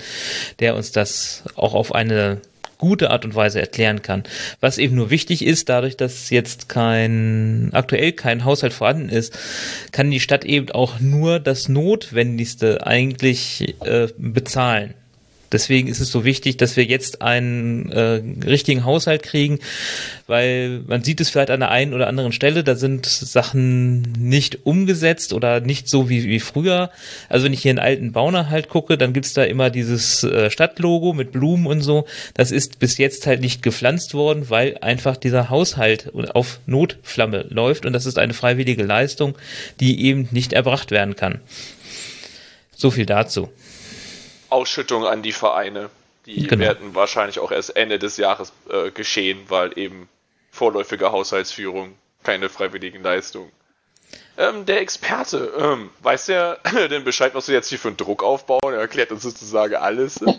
der 0.59 0.75
uns 0.75 0.91
das 0.91 1.43
auch 1.55 1.73
auf 1.73 1.93
eine 1.93 2.41
gute 2.79 3.11
Art 3.11 3.25
und 3.25 3.35
Weise 3.35 3.61
erklären 3.61 4.01
kann. 4.01 4.23
Was 4.59 4.79
eben 4.79 4.95
nur 4.95 5.11
wichtig 5.11 5.45
ist, 5.45 5.69
dadurch, 5.69 5.95
dass 5.95 6.31
jetzt 6.31 6.67
kein, 6.69 7.69
aktuell 7.73 8.13
kein 8.13 8.45
Haushalt 8.45 8.73
vorhanden 8.73 9.09
ist, 9.09 9.37
kann 9.91 10.09
die 10.09 10.19
Stadt 10.19 10.45
eben 10.45 10.71
auch 10.71 10.99
nur 10.99 11.39
das 11.39 11.69
Notwendigste 11.69 12.87
eigentlich 12.87 13.75
äh, 13.81 14.07
bezahlen. 14.17 14.95
Deswegen 15.51 15.87
ist 15.87 15.99
es 15.99 16.11
so 16.11 16.25
wichtig, 16.25 16.57
dass 16.57 16.75
wir 16.75 16.83
jetzt 16.83 17.21
einen 17.21 17.91
äh, 17.91 18.21
richtigen 18.45 18.85
Haushalt 18.85 19.23
kriegen, 19.23 19.59
weil 20.27 20.81
man 20.87 21.03
sieht 21.03 21.19
es 21.21 21.29
vielleicht 21.29 21.49
an 21.49 21.61
der 21.61 21.71
einen 21.71 21.93
oder 21.93 22.07
anderen 22.07 22.31
Stelle, 22.31 22.63
da 22.63 22.75
sind 22.75 23.05
Sachen 23.05 24.01
nicht 24.19 24.65
umgesetzt 24.65 25.33
oder 25.33 25.59
nicht 25.59 25.89
so 25.89 26.09
wie, 26.09 26.25
wie 26.25 26.39
früher. 26.39 26.91
Also 27.29 27.45
wenn 27.45 27.53
ich 27.53 27.61
hier 27.61 27.71
in 27.71 27.79
alten 27.79 28.11
Bauner 28.11 28.49
halt 28.49 28.69
gucke, 28.69 28.97
dann 28.97 29.13
gibt's 29.13 29.33
da 29.33 29.43
immer 29.43 29.69
dieses 29.69 30.23
äh, 30.23 30.51
Stadtlogo 30.51 31.13
mit 31.13 31.31
Blumen 31.31 31.65
und 31.65 31.81
so. 31.81 32.05
Das 32.35 32.51
ist 32.51 32.79
bis 32.79 32.97
jetzt 32.97 33.25
halt 33.25 33.41
nicht 33.41 33.63
gepflanzt 33.63 34.13
worden, 34.13 34.49
weil 34.49 34.77
einfach 34.81 35.17
dieser 35.17 35.49
Haushalt 35.49 36.11
auf 36.13 36.59
Notflamme 36.65 37.45
läuft 37.49 37.85
und 37.85 37.93
das 37.93 38.05
ist 38.05 38.19
eine 38.19 38.33
freiwillige 38.33 38.83
Leistung, 38.83 39.37
die 39.79 40.05
eben 40.05 40.27
nicht 40.31 40.53
erbracht 40.53 40.91
werden 40.91 41.15
kann. 41.15 41.39
So 42.75 42.91
viel 42.91 43.05
dazu. 43.05 43.49
Ausschüttung 44.49 45.05
an 45.05 45.21
die 45.21 45.31
Vereine. 45.31 45.89
Die 46.25 46.47
Genau. 46.47 46.61
werden 46.63 46.95
wahrscheinlich 46.95 47.39
auch 47.39 47.51
erst 47.51 47.75
Ende 47.75 47.97
des 47.99 48.17
Jahres 48.17 48.51
äh, 48.69 48.91
geschehen, 48.91 49.39
weil 49.47 49.77
eben 49.77 50.09
vorläufige 50.51 51.11
Haushaltsführung, 51.11 51.95
keine 52.23 52.49
freiwilligen 52.49 53.01
Leistungen. 53.01 53.51
Ähm, 54.37 54.65
der 54.65 54.81
Experte, 54.81 55.51
ähm, 55.57 55.89
weiß 56.01 56.27
der 56.27 56.59
denn 56.89 57.03
Bescheid, 57.03 57.33
was 57.35 57.47
wir 57.47 57.55
jetzt 57.55 57.69
hier 57.69 57.79
für 57.79 57.89
einen 57.89 57.97
Druck 57.97 58.23
aufbauen? 58.23 58.73
Er 58.73 58.79
erklärt 58.79 59.11
uns 59.11 59.23
sozusagen 59.23 59.75
alles. 59.75 60.19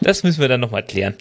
Das 0.00 0.22
müssen 0.22 0.40
wir 0.40 0.48
dann 0.48 0.60
nochmal 0.60 0.84
klären. 0.84 1.16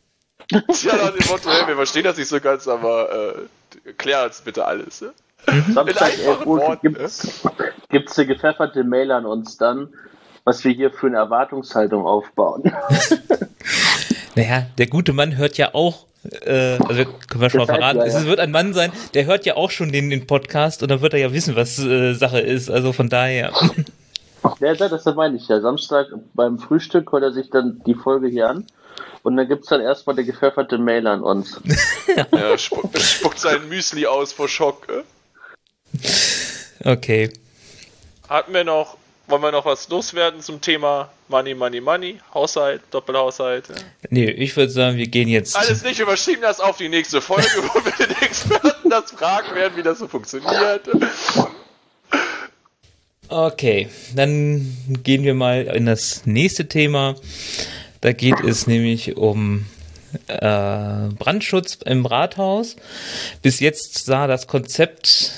ja, 0.50 0.96
nach 0.96 1.10
dem 1.14 1.26
Motto, 1.26 1.48
wir 1.48 1.76
verstehen 1.76 2.04
das 2.04 2.16
nicht 2.16 2.28
so 2.28 2.40
ganz, 2.40 2.66
aber 2.68 3.36
äh, 3.84 3.92
klär 3.94 4.24
uns 4.24 4.40
bitte 4.40 4.64
alles. 4.64 5.00
Ne? 5.02 5.12
Samstag 5.46 6.14
In 6.14 6.20
11 6.20 6.28
einfachen 6.28 6.48
Uhr 6.48 6.58
Worten, 6.58 6.94
gibt's, 6.94 7.42
gibt's 7.88 8.18
eine 8.18 8.26
gepfefferte 8.26 8.84
Mail 8.84 9.10
an 9.12 9.26
uns 9.26 9.56
dann, 9.56 9.88
was 10.44 10.64
wir 10.64 10.72
hier 10.72 10.90
für 10.90 11.06
eine 11.06 11.16
Erwartungshaltung 11.16 12.06
aufbauen. 12.06 12.72
Naja, 14.34 14.66
der 14.78 14.86
gute 14.86 15.12
Mann 15.12 15.36
hört 15.36 15.58
ja 15.58 15.74
auch 15.74 16.06
Äh, 16.42 16.78
also 16.84 17.04
können 17.28 17.40
wir 17.40 17.50
schon 17.50 17.58
mal 17.58 17.66
verraten. 17.66 18.00
Es 18.00 18.24
wird 18.24 18.38
ein 18.40 18.50
Mann 18.50 18.72
sein, 18.72 18.92
der 19.14 19.26
hört 19.26 19.46
ja 19.46 19.56
auch 19.56 19.70
schon 19.70 19.92
den, 19.92 20.10
den 20.10 20.26
Podcast 20.26 20.82
und 20.82 20.90
dann 20.90 21.00
wird 21.00 21.14
er 21.14 21.20
ja 21.20 21.32
wissen, 21.32 21.56
was 21.56 21.78
äh, 21.78 22.14
Sache 22.14 22.40
ist. 22.40 22.70
Also 22.70 22.92
von 22.92 23.08
daher. 23.08 23.52
Ja, 24.60 24.72
das 24.72 25.04
meine 25.16 25.36
ich 25.36 25.48
ja. 25.48 25.60
Samstag 25.60 26.06
beim 26.32 26.60
Frühstück 26.60 27.10
hört 27.10 27.24
er 27.24 27.32
sich 27.32 27.50
dann 27.50 27.82
die 27.84 27.94
Folge 27.94 28.28
hier 28.28 28.48
an. 28.48 28.64
Und 29.24 29.36
dann 29.36 29.48
gibt 29.48 29.64
es 29.64 29.68
dann 29.68 29.80
erstmal 29.80 30.14
der 30.14 30.24
gepfefferte 30.24 30.78
Mail 30.78 31.08
an 31.08 31.22
uns. 31.22 31.60
ja, 32.32 32.56
spuckt, 32.56 32.96
spuckt 32.98 33.40
sein 33.40 33.68
Müsli 33.68 34.06
aus 34.06 34.32
vor 34.32 34.48
Schock. 34.48 34.86
Äh? 34.88 35.02
Okay. 36.84 37.32
Hatten 38.28 38.54
wir 38.54 38.62
noch, 38.62 38.96
wollen 39.26 39.42
wir 39.42 39.50
noch 39.50 39.64
was 39.64 39.88
loswerden 39.88 40.40
zum 40.40 40.60
Thema 40.60 41.10
Money, 41.28 41.54
Money, 41.54 41.80
Money? 41.80 42.20
Haushalt, 42.32 42.82
Doppelhaushalt? 42.92 43.68
Ja. 43.68 43.74
Nee, 44.10 44.30
ich 44.30 44.56
würde 44.56 44.70
sagen, 44.70 44.96
wir 44.96 45.08
gehen 45.08 45.28
jetzt. 45.28 45.56
Alles 45.56 45.82
nicht, 45.82 45.98
überschieben 45.98 46.42
das 46.42 46.60
auf 46.60 46.76
die 46.76 46.88
nächste 46.88 47.20
Folge, 47.20 47.48
wo 47.74 47.84
wir 47.84 48.06
den 48.06 48.16
Experten 48.22 48.90
das 48.90 49.10
fragen 49.10 49.54
werden, 49.54 49.76
wie 49.76 49.82
das 49.82 49.98
so 49.98 50.06
funktioniert. 50.08 50.88
Okay, 53.28 53.88
dann 54.14 54.76
gehen 55.02 55.24
wir 55.24 55.34
mal 55.34 55.66
in 55.66 55.84
das 55.84 56.24
nächste 56.24 56.68
Thema. 56.68 57.16
Da 58.00 58.12
geht 58.12 58.40
es 58.40 58.66
nämlich 58.66 59.16
um 59.16 59.66
äh, 60.26 61.08
Brandschutz 61.18 61.78
im 61.84 62.06
Rathaus. 62.06 62.76
Bis 63.42 63.60
jetzt 63.60 64.04
sah 64.04 64.26
das 64.26 64.46
Konzept 64.46 65.32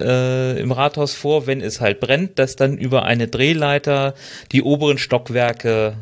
äh, 0.00 0.58
im 0.60 0.72
Rathaus 0.72 1.14
vor, 1.14 1.46
wenn 1.46 1.60
es 1.60 1.80
halt 1.80 2.00
brennt, 2.00 2.38
dass 2.38 2.56
dann 2.56 2.78
über 2.78 3.04
eine 3.04 3.28
Drehleiter 3.28 4.14
die 4.52 4.62
oberen 4.62 4.98
Stockwerke, 4.98 5.96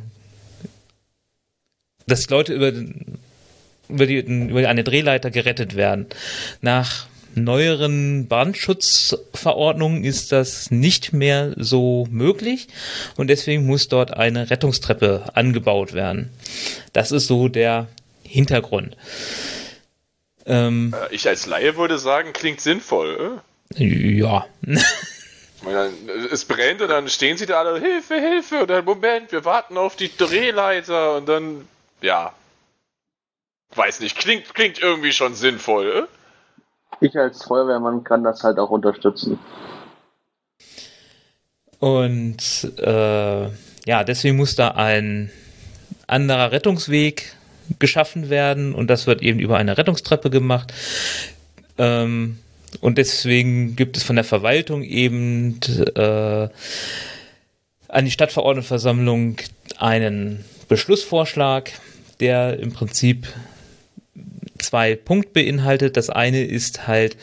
dass 2.06 2.28
Leute 2.30 2.52
über, 2.52 2.73
über, 3.88 4.06
die, 4.06 4.18
über 4.18 4.68
eine 4.68 4.85
Drehleiter 4.85 5.30
gerettet 5.30 5.76
werden. 5.76 6.06
Nach 6.61 7.06
neueren 7.37 8.28
Brandschutzverordnungen 8.28 10.04
ist 10.04 10.30
das 10.33 10.71
nicht 10.71 11.12
mehr 11.12 11.52
so 11.56 12.06
möglich 12.11 12.68
und 13.16 13.28
deswegen 13.28 13.66
muss 13.66 13.88
dort 13.88 14.16
eine 14.16 14.50
Rettungstreppe 14.50 15.30
angebaut 15.35 15.92
werden. 15.92 16.30
Das 16.92 17.11
ist 17.12 17.26
so 17.26 17.49
der 17.49 17.88
Hintergrund. 18.34 18.96
Ähm, 20.46 20.94
äh, 20.94 21.14
ich 21.14 21.26
als 21.28 21.46
Laie 21.46 21.76
würde 21.76 21.98
sagen, 21.98 22.32
klingt 22.32 22.60
sinnvoll. 22.60 23.40
Äh? 23.78 23.84
Ja. 23.84 24.46
es 26.30 26.44
brennt 26.44 26.82
und 26.82 26.88
dann 26.88 27.08
stehen 27.08 27.38
sie 27.38 27.46
da 27.46 27.60
alle, 27.60 27.80
Hilfe, 27.80 28.16
Hilfe, 28.16 28.62
und 28.62 28.70
dann, 28.70 28.84
Moment, 28.84 29.32
wir 29.32 29.44
warten 29.44 29.78
auf 29.78 29.96
die 29.96 30.14
Drehleiter 30.14 31.16
und 31.16 31.28
dann, 31.28 31.66
ja. 32.02 32.32
Weiß 33.74 34.00
nicht, 34.00 34.18
klingt, 34.18 34.54
klingt 34.54 34.78
irgendwie 34.78 35.12
schon 35.12 35.34
sinnvoll. 35.34 36.08
Äh? 37.00 37.04
ich 37.04 37.16
als 37.16 37.44
Feuerwehrmann 37.44 38.04
kann 38.04 38.24
das 38.24 38.42
halt 38.42 38.58
auch 38.58 38.70
unterstützen. 38.70 39.38
Und 41.78 42.72
äh, 42.78 43.44
ja, 43.86 44.04
deswegen 44.04 44.36
muss 44.36 44.54
da 44.56 44.68
ein 44.70 45.30
anderer 46.06 46.52
Rettungsweg 46.52 47.34
geschaffen 47.78 48.30
werden 48.30 48.75
und 48.75 48.88
das 48.88 49.06
wird 49.06 49.23
eben 49.23 49.38
über 49.38 49.56
eine 49.56 49.76
Rettungstreppe 49.76 50.30
gemacht. 50.30 50.73
Ähm, 51.78 52.38
und 52.80 52.99
deswegen 52.99 53.76
gibt 53.76 53.97
es 53.97 54.02
von 54.02 54.16
der 54.16 54.25
Verwaltung 54.25 54.83
eben 54.83 55.61
äh, 55.94 56.49
an 57.88 58.04
die 58.04 58.11
Stadtverordnetenversammlung 58.11 59.37
einen 59.78 60.44
Beschlussvorschlag, 60.68 61.71
der 62.21 62.59
im 62.59 62.73
Prinzip 62.73 63.28
zwei 64.59 64.97
Punkte 64.97 65.33
beinhaltet. 65.33 65.97
Das 65.97 66.11
eine 66.11 66.44
ist 66.44 66.87
halt 66.87 67.16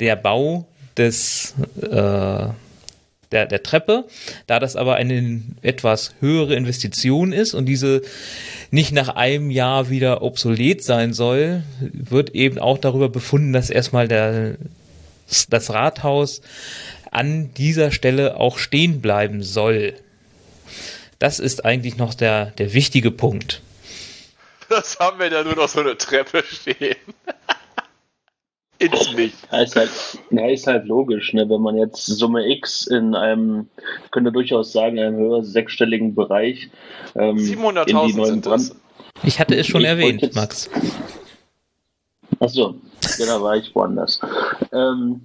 der 0.00 0.16
Bau 0.16 0.66
des 0.96 1.54
äh, 1.80 2.48
der, 3.32 3.46
der 3.46 3.62
Treppe. 3.62 4.04
Da 4.46 4.58
das 4.58 4.76
aber 4.76 4.96
eine 4.96 5.42
etwas 5.62 6.14
höhere 6.20 6.54
Investition 6.54 7.32
ist 7.32 7.54
und 7.54 7.66
diese 7.66 8.02
nicht 8.70 8.92
nach 8.92 9.08
einem 9.08 9.50
Jahr 9.50 9.90
wieder 9.90 10.22
obsolet 10.22 10.82
sein 10.82 11.12
soll, 11.12 11.62
wird 11.80 12.30
eben 12.34 12.58
auch 12.58 12.78
darüber 12.78 13.08
befunden, 13.08 13.52
dass 13.52 13.70
erstmal 13.70 14.08
der, 14.08 14.56
das 15.48 15.70
Rathaus 15.70 16.40
an 17.10 17.52
dieser 17.54 17.90
Stelle 17.90 18.36
auch 18.36 18.58
stehen 18.58 19.00
bleiben 19.00 19.42
soll. 19.42 19.94
Das 21.18 21.38
ist 21.38 21.64
eigentlich 21.64 21.96
noch 21.96 22.14
der, 22.14 22.46
der 22.58 22.74
wichtige 22.74 23.10
Punkt. 23.10 23.62
Das 24.68 24.98
haben 24.98 25.18
wir 25.18 25.30
ja 25.32 25.42
nur 25.42 25.56
noch 25.56 25.68
so 25.68 25.80
eine 25.80 25.96
Treppe 25.96 26.44
stehen. 26.46 26.96
Ins 28.78 29.12
Licht. 29.12 29.36
Ja, 29.50 29.62
ist 29.62 29.74
halt, 29.74 29.90
ja, 30.30 30.46
ist 30.46 30.66
halt 30.66 30.86
logisch, 30.86 31.32
ne? 31.32 31.48
wenn 31.48 31.60
man 31.60 31.76
jetzt 31.76 32.06
Summe 32.06 32.48
X 32.48 32.86
in 32.86 33.14
einem, 33.14 33.68
könnte 34.12 34.30
durchaus 34.30 34.72
sagen, 34.72 34.98
einem 35.00 35.16
höheren 35.16 35.44
sechsstelligen 35.44 36.14
Bereich 36.14 36.70
ähm, 37.16 37.36
700.000 37.36 38.26
sind 38.26 38.46
das. 38.46 38.76
Ich 39.24 39.40
hatte 39.40 39.56
es 39.56 39.66
schon 39.66 39.80
ich 39.80 39.88
erwähnt, 39.88 40.22
jetzt, 40.22 40.36
Max. 40.36 40.70
Achso, 42.38 42.76
ja, 43.18 43.26
da 43.26 43.42
war 43.42 43.56
ich 43.56 43.74
woanders. 43.74 44.20
Ähm, 44.72 45.22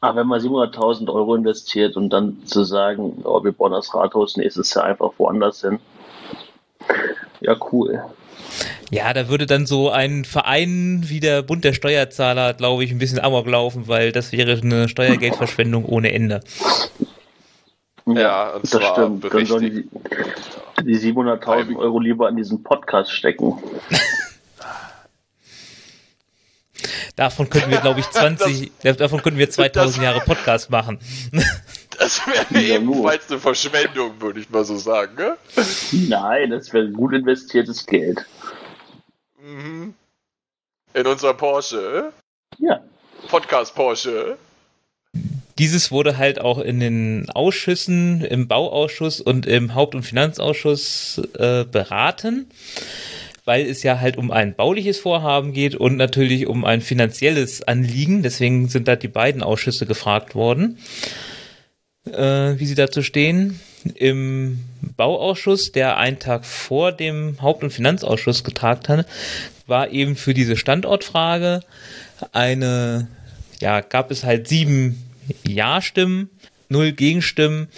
aber 0.00 0.20
wenn 0.20 0.26
man 0.28 0.40
700.000 0.40 1.12
Euro 1.12 1.34
investiert 1.34 1.96
und 1.96 2.10
dann 2.10 2.44
zu 2.46 2.62
sagen, 2.62 3.22
oh, 3.24 3.42
wir 3.42 3.52
bauen 3.52 3.72
das 3.72 3.92
Rathaus 3.94 4.36
nächstes 4.36 4.74
Jahr 4.74 4.84
einfach 4.84 5.12
woanders 5.18 5.62
hin, 5.62 5.80
ja, 7.40 7.56
cool. 7.72 8.02
Ja, 8.90 9.12
da 9.12 9.28
würde 9.28 9.46
dann 9.46 9.66
so 9.66 9.90
ein 9.90 10.24
Verein 10.24 11.04
wie 11.06 11.20
der 11.20 11.42
Bund 11.42 11.64
der 11.64 11.72
Steuerzahler, 11.72 12.54
glaube 12.54 12.84
ich, 12.84 12.90
ein 12.90 12.98
bisschen 12.98 13.18
amok 13.18 13.46
laufen, 13.46 13.88
weil 13.88 14.12
das 14.12 14.32
wäre 14.32 14.60
eine 14.60 14.88
Steuergeldverschwendung 14.88 15.84
ohne 15.84 16.12
Ende. 16.12 16.40
Ja, 18.06 18.60
das 18.60 18.70
stimmt. 18.70 19.24
Dann 19.32 19.46
sollen 19.46 19.62
die, 19.64 19.88
die 20.84 20.98
700.000 20.98 21.76
Euro 21.76 21.98
lieber 21.98 22.28
an 22.28 22.36
diesen 22.36 22.62
Podcast 22.62 23.10
stecken. 23.10 23.54
Davon 27.16 27.48
könnten 27.48 27.70
wir, 27.70 27.80
glaube 27.80 28.00
ich, 28.00 28.10
20, 28.10 28.72
das, 28.82 28.96
davon 28.96 29.22
könnten 29.22 29.38
wir 29.38 29.48
2000 29.48 30.04
Jahre 30.04 30.20
Podcast 30.20 30.70
machen. 30.70 30.98
Das 31.98 32.26
wäre 32.26 32.62
ja, 32.62 32.76
ebenfalls 32.76 33.30
eine 33.30 33.40
Verschwendung, 33.40 34.20
würde 34.20 34.40
ich 34.40 34.50
mal 34.50 34.64
so 34.64 34.76
sagen. 34.76 35.16
Ne? 35.16 35.36
Nein, 35.92 36.50
das 36.50 36.72
wäre 36.72 36.90
gut 36.90 37.12
investiertes 37.12 37.86
Geld. 37.86 38.24
Mhm. 39.40 39.94
In 40.94 41.06
unserer 41.06 41.34
Porsche. 41.34 42.12
Ja. 42.58 42.80
Podcast 43.28 43.74
Porsche. 43.74 44.38
Dieses 45.58 45.92
wurde 45.92 46.18
halt 46.18 46.40
auch 46.40 46.58
in 46.58 46.80
den 46.80 47.30
Ausschüssen, 47.30 48.24
im 48.24 48.48
Bauausschuss 48.48 49.20
und 49.20 49.46
im 49.46 49.74
Haupt- 49.74 49.94
und 49.94 50.02
Finanzausschuss 50.02 51.22
äh, 51.38 51.64
beraten, 51.64 52.46
weil 53.44 53.66
es 53.66 53.84
ja 53.84 54.00
halt 54.00 54.16
um 54.16 54.32
ein 54.32 54.56
bauliches 54.56 54.98
Vorhaben 54.98 55.52
geht 55.52 55.76
und 55.76 55.96
natürlich 55.96 56.48
um 56.48 56.64
ein 56.64 56.80
finanzielles 56.80 57.62
Anliegen. 57.62 58.22
Deswegen 58.22 58.68
sind 58.68 58.88
da 58.88 58.96
die 58.96 59.08
beiden 59.08 59.42
Ausschüsse 59.42 59.86
gefragt 59.86 60.34
worden, 60.34 60.78
äh, 62.06 62.58
wie 62.58 62.66
sie 62.66 62.74
dazu 62.74 63.02
stehen 63.02 63.60
im 63.94 64.60
Bauausschuss, 64.96 65.72
der 65.72 65.96
einen 65.98 66.18
Tag 66.18 66.46
vor 66.46 66.92
dem 66.92 67.40
Haupt- 67.42 67.62
und 67.62 67.70
Finanzausschuss 67.70 68.44
getagt 68.44 68.88
hat, 68.88 69.06
war 69.66 69.90
eben 69.90 70.16
für 70.16 70.34
diese 70.34 70.56
Standortfrage 70.56 71.60
eine, 72.32 73.08
ja, 73.60 73.80
gab 73.80 74.10
es 74.10 74.24
halt 74.24 74.48
sieben 74.48 75.02
Ja-Stimmen, 75.46 76.30
null 76.68 76.92
Gegenstimmen 76.92 77.68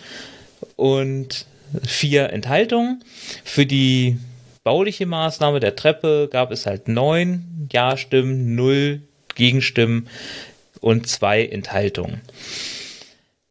und 0.77 1.47
vier 1.85 2.31
Enthaltungen. 2.31 3.03
Für 3.45 3.67
die 3.67 4.19
bauliche 4.63 5.07
Maßnahme 5.07 5.61
der 5.61 5.77
Treppe 5.77 6.29
gab 6.31 6.51
es 6.51 6.67
halt 6.67 6.89
neun 6.89 7.69
Ja-Stimmen, 7.73 8.55
null 8.55 9.03
Gegenstimmen 9.35 10.09
und 10.81 11.09
zwei 11.09 11.45
Enthaltungen. 11.45 12.21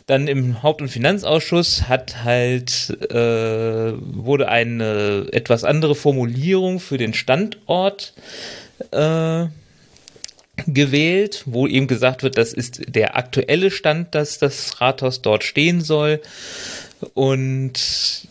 Dann 0.05 0.27
im 0.27 0.61
Haupt- 0.61 0.81
und 0.81 0.89
Finanzausschuss 0.89 1.87
hat 1.87 2.23
halt 2.23 2.89
äh, 3.09 3.93
wurde 3.97 4.49
eine 4.49 5.27
etwas 5.31 5.63
andere 5.63 5.95
Formulierung 5.95 6.79
für 6.79 6.97
den 6.97 7.15
Standort 7.15 8.13
äh, 8.91 9.45
gewählt, 10.67 11.43
wo 11.45 11.67
eben 11.67 11.87
gesagt 11.87 12.23
wird, 12.23 12.37
das 12.37 12.53
ist 12.53 12.81
der 12.87 13.17
aktuelle 13.17 13.71
Stand, 13.71 14.13
dass 14.15 14.37
das 14.37 14.79
Rathaus 14.79 15.21
dort 15.21 15.43
stehen 15.43 15.81
soll. 15.81 16.21
Und 17.13 18.27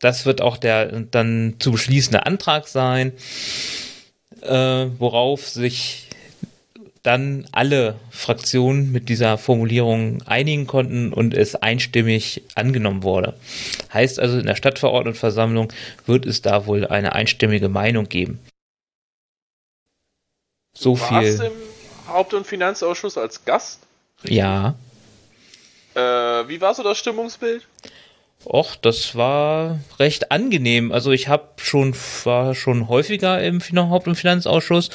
das 0.00 0.26
wird 0.26 0.40
auch 0.40 0.58
der 0.58 1.00
dann 1.00 1.54
zu 1.58 1.72
beschließende 1.72 2.26
Antrag 2.26 2.68
sein, 2.68 3.12
äh, 4.42 4.86
worauf 4.98 5.48
sich 5.48 6.05
dann 7.06 7.46
alle 7.52 8.00
Fraktionen 8.10 8.90
mit 8.90 9.08
dieser 9.08 9.38
Formulierung 9.38 10.22
einigen 10.26 10.66
konnten 10.66 11.12
und 11.12 11.34
es 11.34 11.54
einstimmig 11.54 12.42
angenommen 12.54 13.02
wurde. 13.02 13.34
Heißt 13.92 14.18
also, 14.18 14.38
in 14.38 14.46
der 14.46 14.56
Stadtverordnetenversammlung 14.56 15.72
wird 16.06 16.26
es 16.26 16.42
da 16.42 16.66
wohl 16.66 16.86
eine 16.86 17.12
einstimmige 17.12 17.68
Meinung 17.68 18.08
geben. 18.08 18.40
So 20.76 20.94
Du 20.94 21.00
warst 21.00 21.38
viel. 21.40 21.46
im 21.46 21.52
Haupt- 22.12 22.34
und 22.34 22.46
Finanzausschuss 22.46 23.16
als 23.16 23.44
Gast. 23.44 23.80
Ja. 24.24 24.74
Äh, 25.94 26.00
wie 26.00 26.60
war 26.60 26.74
so 26.74 26.82
das 26.82 26.98
Stimmungsbild? 26.98 27.66
Och, 28.44 28.76
das 28.80 29.16
war 29.16 29.80
recht 29.98 30.30
angenehm. 30.30 30.92
Also 30.92 31.10
ich 31.10 31.26
habe 31.26 31.48
schon 31.56 31.96
war 32.22 32.54
schon 32.54 32.86
häufiger 32.86 33.42
im 33.42 33.60
Haupt- 33.60 34.06
und 34.06 34.14
Finanzausschuss 34.14 34.90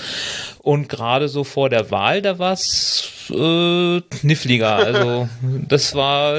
und 0.59 0.87
gerade 0.87 1.27
so 1.27 1.43
vor 1.43 1.69
der 1.69 1.91
Wahl, 1.91 2.21
da 2.21 2.39
war's 2.39 3.09
äh, 3.29 4.01
kniffliger. 4.01 4.75
Also 4.75 5.27
das 5.67 5.95
war 5.95 6.37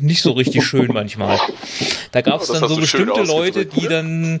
nicht 0.00 0.22
so 0.22 0.32
richtig 0.32 0.64
schön 0.64 0.92
manchmal. 0.92 1.40
Da 2.12 2.20
gab 2.20 2.40
es 2.40 2.50
Oh, 2.50 2.54
dann 2.54 2.68
so 2.68 2.76
bestimmte 2.76 3.22
Leute, 3.22 3.66
die 3.66 3.88
dann 3.88 4.40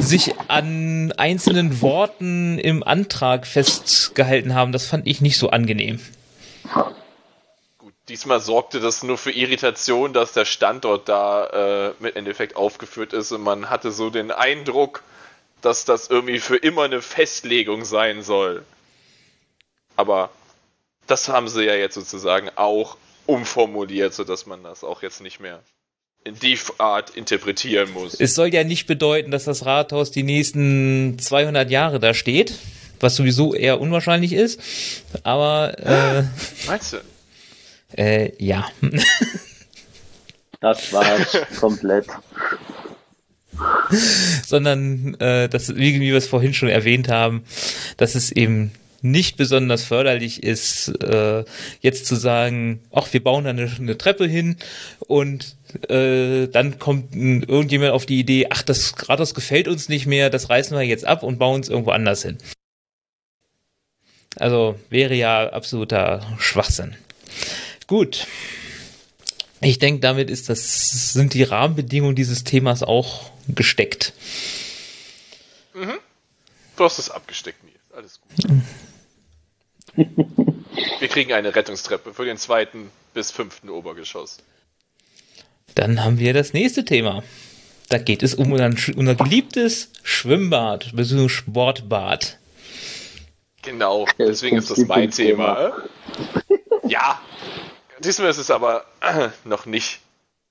sich 0.00 0.34
an 0.48 1.12
einzelnen 1.12 1.80
Worten 1.80 2.58
im 2.58 2.82
Antrag 2.82 3.46
festgehalten 3.46 4.54
haben. 4.54 4.72
Das 4.72 4.86
fand 4.86 5.06
ich 5.06 5.20
nicht 5.20 5.38
so 5.38 5.50
angenehm. 5.50 6.00
Diesmal 8.08 8.40
sorgte 8.40 8.80
das 8.80 9.02
nur 9.02 9.16
für 9.16 9.30
Irritation, 9.30 10.12
dass 10.12 10.32
der 10.32 10.44
Standort 10.44 11.08
da 11.08 11.88
äh, 11.88 11.94
mit 12.00 12.16
Endeffekt 12.16 12.54
aufgeführt 12.56 13.14
ist 13.14 13.32
und 13.32 13.42
man 13.42 13.70
hatte 13.70 13.92
so 13.92 14.10
den 14.10 14.30
Eindruck, 14.30 15.02
dass 15.62 15.86
das 15.86 16.08
irgendwie 16.08 16.38
für 16.38 16.56
immer 16.56 16.82
eine 16.82 17.00
Festlegung 17.00 17.86
sein 17.86 18.22
soll. 18.22 18.62
Aber 19.96 20.30
das 21.06 21.28
haben 21.28 21.48
sie 21.48 21.64
ja 21.64 21.74
jetzt 21.74 21.94
sozusagen 21.94 22.50
auch 22.56 22.98
umformuliert, 23.26 24.12
sodass 24.12 24.44
man 24.44 24.62
das 24.62 24.84
auch 24.84 25.02
jetzt 25.02 25.22
nicht 25.22 25.40
mehr 25.40 25.62
in 26.24 26.38
die 26.38 26.58
Art 26.78 27.10
interpretieren 27.10 27.92
muss. 27.92 28.14
Es 28.18 28.34
soll 28.34 28.52
ja 28.52 28.64
nicht 28.64 28.86
bedeuten, 28.86 29.30
dass 29.30 29.44
das 29.44 29.64
Rathaus 29.64 30.10
die 30.10 30.22
nächsten 30.22 31.18
200 31.18 31.70
Jahre 31.70 32.00
da 32.00 32.14
steht, 32.14 32.54
was 33.00 33.16
sowieso 33.16 33.54
eher 33.54 33.80
unwahrscheinlich 33.80 34.32
ist. 34.32 34.60
Aber 35.22 35.78
äh, 35.78 36.24
Meinst 36.66 36.94
du? 36.94 37.00
Äh, 37.96 38.32
ja, 38.38 38.68
Das 40.60 40.92
war's 40.92 41.38
komplett. 41.60 42.06
sondern 44.46 45.14
äh, 45.20 45.48
das, 45.48 45.76
wie, 45.76 46.00
wie 46.00 46.08
wir 46.08 46.16
es 46.16 46.26
vorhin 46.26 46.54
schon 46.54 46.68
erwähnt 46.68 47.08
haben, 47.08 47.44
dass 47.96 48.14
es 48.14 48.32
eben 48.32 48.72
nicht 49.04 49.36
besonders 49.36 49.84
förderlich 49.84 50.42
ist, 50.42 50.88
äh, 51.02 51.44
jetzt 51.80 52.06
zu 52.06 52.16
sagen, 52.16 52.80
ach, 52.90 53.12
wir 53.12 53.22
bauen 53.22 53.44
da 53.44 53.50
eine, 53.50 53.70
eine 53.78 53.98
Treppe 53.98 54.26
hin 54.26 54.56
und 55.00 55.56
äh, 55.90 56.48
dann 56.48 56.78
kommt 56.78 57.14
ein, 57.14 57.42
irgendjemand 57.42 57.92
auf 57.92 58.06
die 58.06 58.18
Idee, 58.18 58.46
ach, 58.48 58.62
das 58.62 58.94
Rathaus 59.06 59.34
gefällt 59.34 59.68
uns 59.68 59.90
nicht 59.90 60.06
mehr, 60.06 60.30
das 60.30 60.48
reißen 60.48 60.74
wir 60.74 60.84
jetzt 60.84 61.04
ab 61.04 61.22
und 61.22 61.38
bauen 61.38 61.60
es 61.60 61.68
irgendwo 61.68 61.90
anders 61.90 62.22
hin. 62.22 62.38
Also 64.36 64.76
wäre 64.88 65.14
ja 65.14 65.50
absoluter 65.50 66.26
Schwachsinn. 66.38 66.96
Gut. 67.86 68.26
Ich 69.60 69.78
denke, 69.78 70.00
damit 70.00 70.30
ist 70.30 70.48
das, 70.48 71.12
sind 71.12 71.34
die 71.34 71.42
Rahmenbedingungen 71.42 72.14
dieses 72.14 72.44
Themas 72.44 72.82
auch 72.82 73.30
gesteckt. 73.48 74.12
Du 76.76 76.84
hast 76.84 76.98
es 76.98 77.10
abgesteckt, 77.10 77.62
Nils. 77.64 77.78
Alles 77.96 78.20
gut. 78.20 78.62
Wir 81.00 81.08
kriegen 81.08 81.32
eine 81.32 81.54
Rettungstreppe 81.54 82.12
für 82.12 82.24
den 82.24 82.36
zweiten 82.36 82.90
bis 83.12 83.30
fünften 83.30 83.70
Obergeschoss. 83.70 84.38
Dann 85.74 86.02
haben 86.02 86.18
wir 86.18 86.32
das 86.34 86.52
nächste 86.52 86.84
Thema. 86.84 87.22
Da 87.88 87.98
geht 87.98 88.22
es 88.22 88.34
um 88.34 88.52
unser, 88.52 88.70
unser 88.96 89.14
geliebtes 89.14 89.90
Schwimmbad, 90.02 90.94
bzw. 90.94 91.28
Sportbad. 91.28 92.38
Genau, 93.62 94.06
deswegen 94.18 94.56
ist 94.56 94.70
das 94.70 94.78
mein. 94.78 95.10
Thema. 95.10 95.72
äh? 96.48 96.58
Ja, 96.88 97.20
diesmal 98.00 98.30
ist 98.30 98.38
es 98.38 98.50
aber 98.50 98.84
noch 99.44 99.66
nicht 99.66 100.00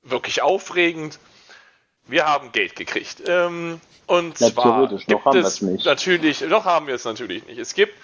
wirklich 0.04 0.42
aufregend. 0.42 1.20
Wir 2.06 2.26
haben 2.26 2.52
Geld 2.52 2.76
gekriegt. 2.76 3.24
Ähm, 3.28 3.80
und 4.08 4.40
Ja, 4.40 4.52
zwar 4.52 4.88
gibt 4.90 5.26
haben 5.26 5.34
wir 5.34 5.42
es 5.42 5.56
es 5.56 5.62
nicht. 5.62 5.86
natürlich, 5.86 6.42
noch 6.42 6.66
haben 6.66 6.88
wir 6.88 6.96
es 6.96 7.06
natürlich 7.06 7.46
nicht. 7.46 7.58
Es 7.58 7.74
gibt 7.74 7.96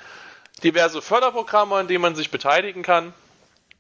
diverse 0.64 1.02
Förderprogramme, 1.02 1.76
an 1.76 1.88
denen 1.88 2.02
man 2.02 2.16
sich 2.16 2.32
beteiligen 2.32 2.84
kann. 2.84 3.14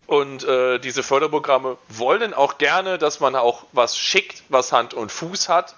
Und 0.08 0.44
äh, 0.44 0.80
diese 0.80 1.04
Förderprogramme 1.04 1.78
wollen 1.88 2.34
auch 2.34 2.58
gerne, 2.58 2.98
dass 2.98 3.20
man 3.20 3.36
auch 3.36 3.66
was 3.72 3.98
schickt, 3.98 4.44
was 4.50 4.72
Hand 4.72 4.94
und 4.94 5.12
Fuß 5.12 5.50
hat. 5.50 5.76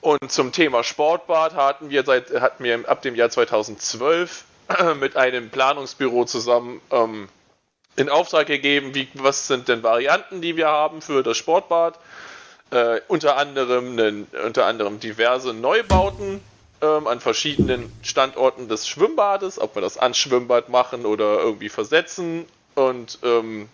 Und 0.00 0.32
zum 0.32 0.52
Thema 0.52 0.82
Sportbad 0.84 1.54
hatten 1.54 1.90
wir 1.90 2.04
seit 2.04 2.30
hatten 2.40 2.64
wir 2.64 2.88
ab 2.88 3.02
dem 3.02 3.14
Jahr 3.14 3.30
2012 3.30 4.44
mit 5.00 5.16
einem 5.16 5.50
Planungsbüro 5.50 6.24
zusammen 6.24 6.80
ähm, 6.90 7.28
in 7.98 8.08
Auftrag 8.08 8.46
gegeben, 8.46 8.94
wie, 8.94 9.08
was 9.14 9.48
sind 9.48 9.68
denn 9.68 9.82
Varianten, 9.82 10.40
die 10.40 10.56
wir 10.56 10.68
haben 10.68 11.02
für 11.02 11.22
das 11.22 11.36
Sportbad. 11.36 11.98
Äh, 12.70 13.00
unter, 13.08 13.36
anderem 13.36 13.94
nen- 13.94 14.26
unter 14.44 14.66
anderem 14.66 15.00
diverse 15.00 15.52
Neubauten 15.54 16.40
ähm, 16.80 17.06
an 17.06 17.18
verschiedenen 17.18 17.90
Standorten 18.02 18.68
des 18.68 18.86
Schwimmbades, 18.86 19.58
ob 19.58 19.74
wir 19.74 19.82
das 19.82 19.98
ans 19.98 20.18
Schwimmbad 20.18 20.68
machen 20.68 21.06
oder 21.06 21.40
irgendwie 21.40 21.70
versetzen. 21.70 22.46
Und 22.74 23.18
ähm, 23.24 23.68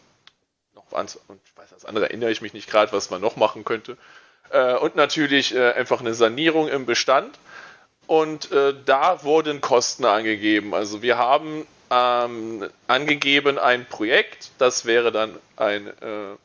noch 0.74 0.92
ans, 0.92 1.18
und 1.28 1.40
ich 1.44 1.56
weiß, 1.56 1.70
das 1.70 1.84
andere 1.84 2.06
erinnere 2.06 2.30
ich 2.30 2.40
mich 2.40 2.54
nicht 2.54 2.70
gerade, 2.70 2.92
was 2.92 3.10
man 3.10 3.20
noch 3.20 3.37
machen 3.37 3.64
könnte. 3.64 3.98
Äh, 4.50 4.74
und 4.76 4.96
natürlich 4.96 5.54
äh, 5.54 5.72
einfach 5.72 6.00
eine 6.00 6.14
Sanierung 6.14 6.68
im 6.68 6.87
Bestand. 6.87 7.37
Und 8.06 8.52
äh, 8.52 8.74
da 8.87 9.22
wurden 9.24 9.60
Kosten 9.60 10.04
angegeben. 10.04 10.72
Also 10.74 11.02
wir 11.02 11.18
haben 11.18 11.66
ähm, 11.94 12.68
angegeben 12.88 13.59
ein 13.59 13.87
Projekt, 13.87 14.50
das 14.59 14.85
wäre 14.85 15.12
dann 15.12 15.38
ein, 15.57 15.87
äh, 15.87 16.37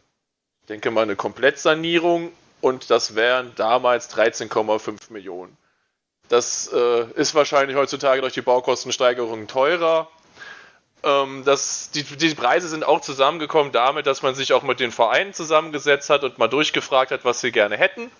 denke 0.67 0.91
mal, 0.91 1.01
eine 1.01 1.15
Komplettsanierung 1.15 2.31
und 2.61 2.89
das 2.89 3.15
wären 3.15 3.53
damals 3.55 4.15
13,5 4.15 5.11
Millionen. 5.11 5.57
Das 6.27 6.69
äh, 6.71 7.05
ist 7.15 7.33
wahrscheinlich 7.33 7.75
heutzutage 7.75 8.21
durch 8.21 8.33
die 8.33 8.41
Baukostensteigerung 8.41 9.47
teurer. 9.47 10.07
Ähm, 11.01 11.43
das, 11.45 11.89
die, 11.91 12.03
die 12.03 12.35
Preise 12.35 12.67
sind 12.67 12.83
auch 12.83 13.01
zusammengekommen 13.01 13.71
damit, 13.71 14.05
dass 14.05 14.21
man 14.21 14.35
sich 14.35 14.53
auch 14.53 14.61
mit 14.61 14.79
den 14.79 14.91
Vereinen 14.91 15.33
zusammengesetzt 15.33 16.11
hat 16.11 16.23
und 16.23 16.37
mal 16.37 16.47
durchgefragt 16.47 17.11
hat, 17.11 17.25
was 17.25 17.41
sie 17.41 17.51
gerne 17.51 17.77
hätten. 17.77 18.11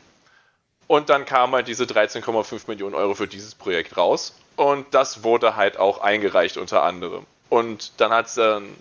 Und 0.89 1.09
dann 1.09 1.25
kamen 1.25 1.53
halt 1.53 1.67
diese 1.67 1.83
13,5 1.83 2.61
Millionen 2.65 2.95
Euro 2.95 3.13
für 3.13 3.27
dieses 3.27 3.53
Projekt 3.53 3.95
raus. 3.95 4.33
Und 4.55 4.87
das 4.91 5.23
wurde 5.23 5.55
halt 5.55 5.77
auch 5.77 6.01
eingereicht 6.01 6.57
unter 6.57 6.81
anderem. 6.81 7.27
Und 7.47 7.91
dann 7.97 8.11
hat 8.11 8.35
ähm, 8.39 8.75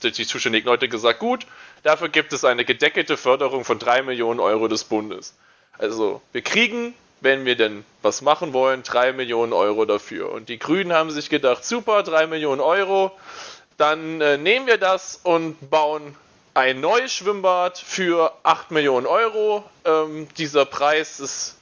die 0.00 0.12
zuständigen 0.12 0.68
Leute 0.68 0.88
gesagt, 0.88 1.18
gut, 1.18 1.48
dafür 1.82 2.08
gibt 2.08 2.32
es 2.32 2.44
eine 2.44 2.64
gedeckelte 2.64 3.16
Förderung 3.16 3.64
von 3.64 3.80
3 3.80 4.02
Millionen 4.02 4.38
Euro 4.38 4.68
des 4.68 4.84
Bundes. 4.84 5.34
Also 5.76 6.22
wir 6.30 6.42
kriegen, 6.42 6.94
wenn 7.20 7.44
wir 7.44 7.56
denn 7.56 7.84
was 8.00 8.22
machen 8.22 8.52
wollen, 8.52 8.84
3 8.84 9.12
Millionen 9.12 9.52
Euro 9.52 9.86
dafür. 9.86 10.30
Und 10.30 10.48
die 10.48 10.60
Grünen 10.60 10.92
haben 10.92 11.10
sich 11.10 11.30
gedacht, 11.30 11.64
super, 11.64 12.04
3 12.04 12.28
Millionen 12.28 12.60
Euro, 12.60 13.10
dann 13.76 14.20
äh, 14.20 14.38
nehmen 14.38 14.68
wir 14.68 14.78
das 14.78 15.18
und 15.24 15.68
bauen 15.68 16.14
ein 16.54 16.80
neues 16.80 17.12
Schwimmbad 17.12 17.78
für 17.78 18.32
8 18.44 18.70
Millionen 18.70 19.06
Euro. 19.06 19.64
Ähm, 19.84 20.28
dieser 20.38 20.64
Preis 20.64 21.18
ist, 21.20 21.56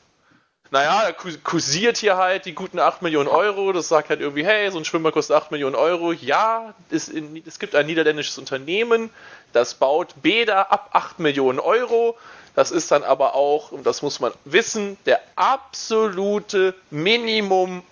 naja, 0.71 1.03
er 1.05 1.13
ku- 1.15 1.31
kursiert 1.43 1.97
hier 1.97 2.17
halt 2.17 2.45
die 2.45 2.55
guten 2.55 2.79
8 2.79 3.01
Millionen 3.03 3.29
Euro. 3.29 3.73
Das 3.73 3.89
sagt 3.89 4.11
halt 4.11 4.21
irgendwie, 4.21 4.45
hey, 4.45 4.71
so 4.71 4.79
ein 4.79 4.85
Schwimmbad 4.85 5.15
kostet 5.15 5.37
8 5.37 5.51
Millionen 5.51 5.75
Euro. 5.77 6.13
Ja, 6.13 6.75
es, 6.91 7.09
in, 7.09 7.43
es 7.47 7.59
gibt 7.59 7.75
ein 7.75 7.87
niederländisches 7.87 8.37
Unternehmen, 8.39 9.11
das 9.53 9.75
baut 9.75 10.15
Bäder 10.23 10.71
ab 10.71 10.91
8 10.93 11.19
Millionen 11.21 11.59
Euro. 11.59 12.17
Das 12.55 12.71
ist 12.71 12.91
dann 12.91 13.03
aber 13.03 13.35
auch, 13.35 13.73
und 13.73 13.87
das 13.87 14.03
muss 14.03 14.21
man 14.21 14.33
wissen, 14.45 14.99
der 15.07 15.21
absolute 15.37 16.75
Minimum 16.91 17.83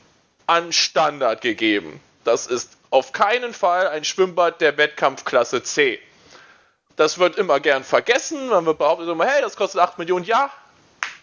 an 0.46 0.72
Standard 0.72 1.40
gegeben. 1.40 1.98
Das 2.24 2.46
ist 2.46 2.76
auf 2.90 3.12
keinen 3.12 3.54
Fall 3.54 3.88
ein 3.88 4.04
Schwimmbad 4.04 4.60
der 4.60 4.76
Wettkampfklasse 4.76 5.62
C. 5.62 5.98
Das 6.96 7.18
wird 7.18 7.36
immer 7.36 7.60
gern 7.60 7.84
vergessen. 7.84 8.48
Man 8.48 8.66
wird 8.66 8.78
behauptet 8.78 9.08
immer, 9.08 9.26
hey, 9.26 9.40
das 9.40 9.56
kostet 9.56 9.80
8 9.80 9.98
Millionen. 9.98 10.24
Ja, 10.24 10.50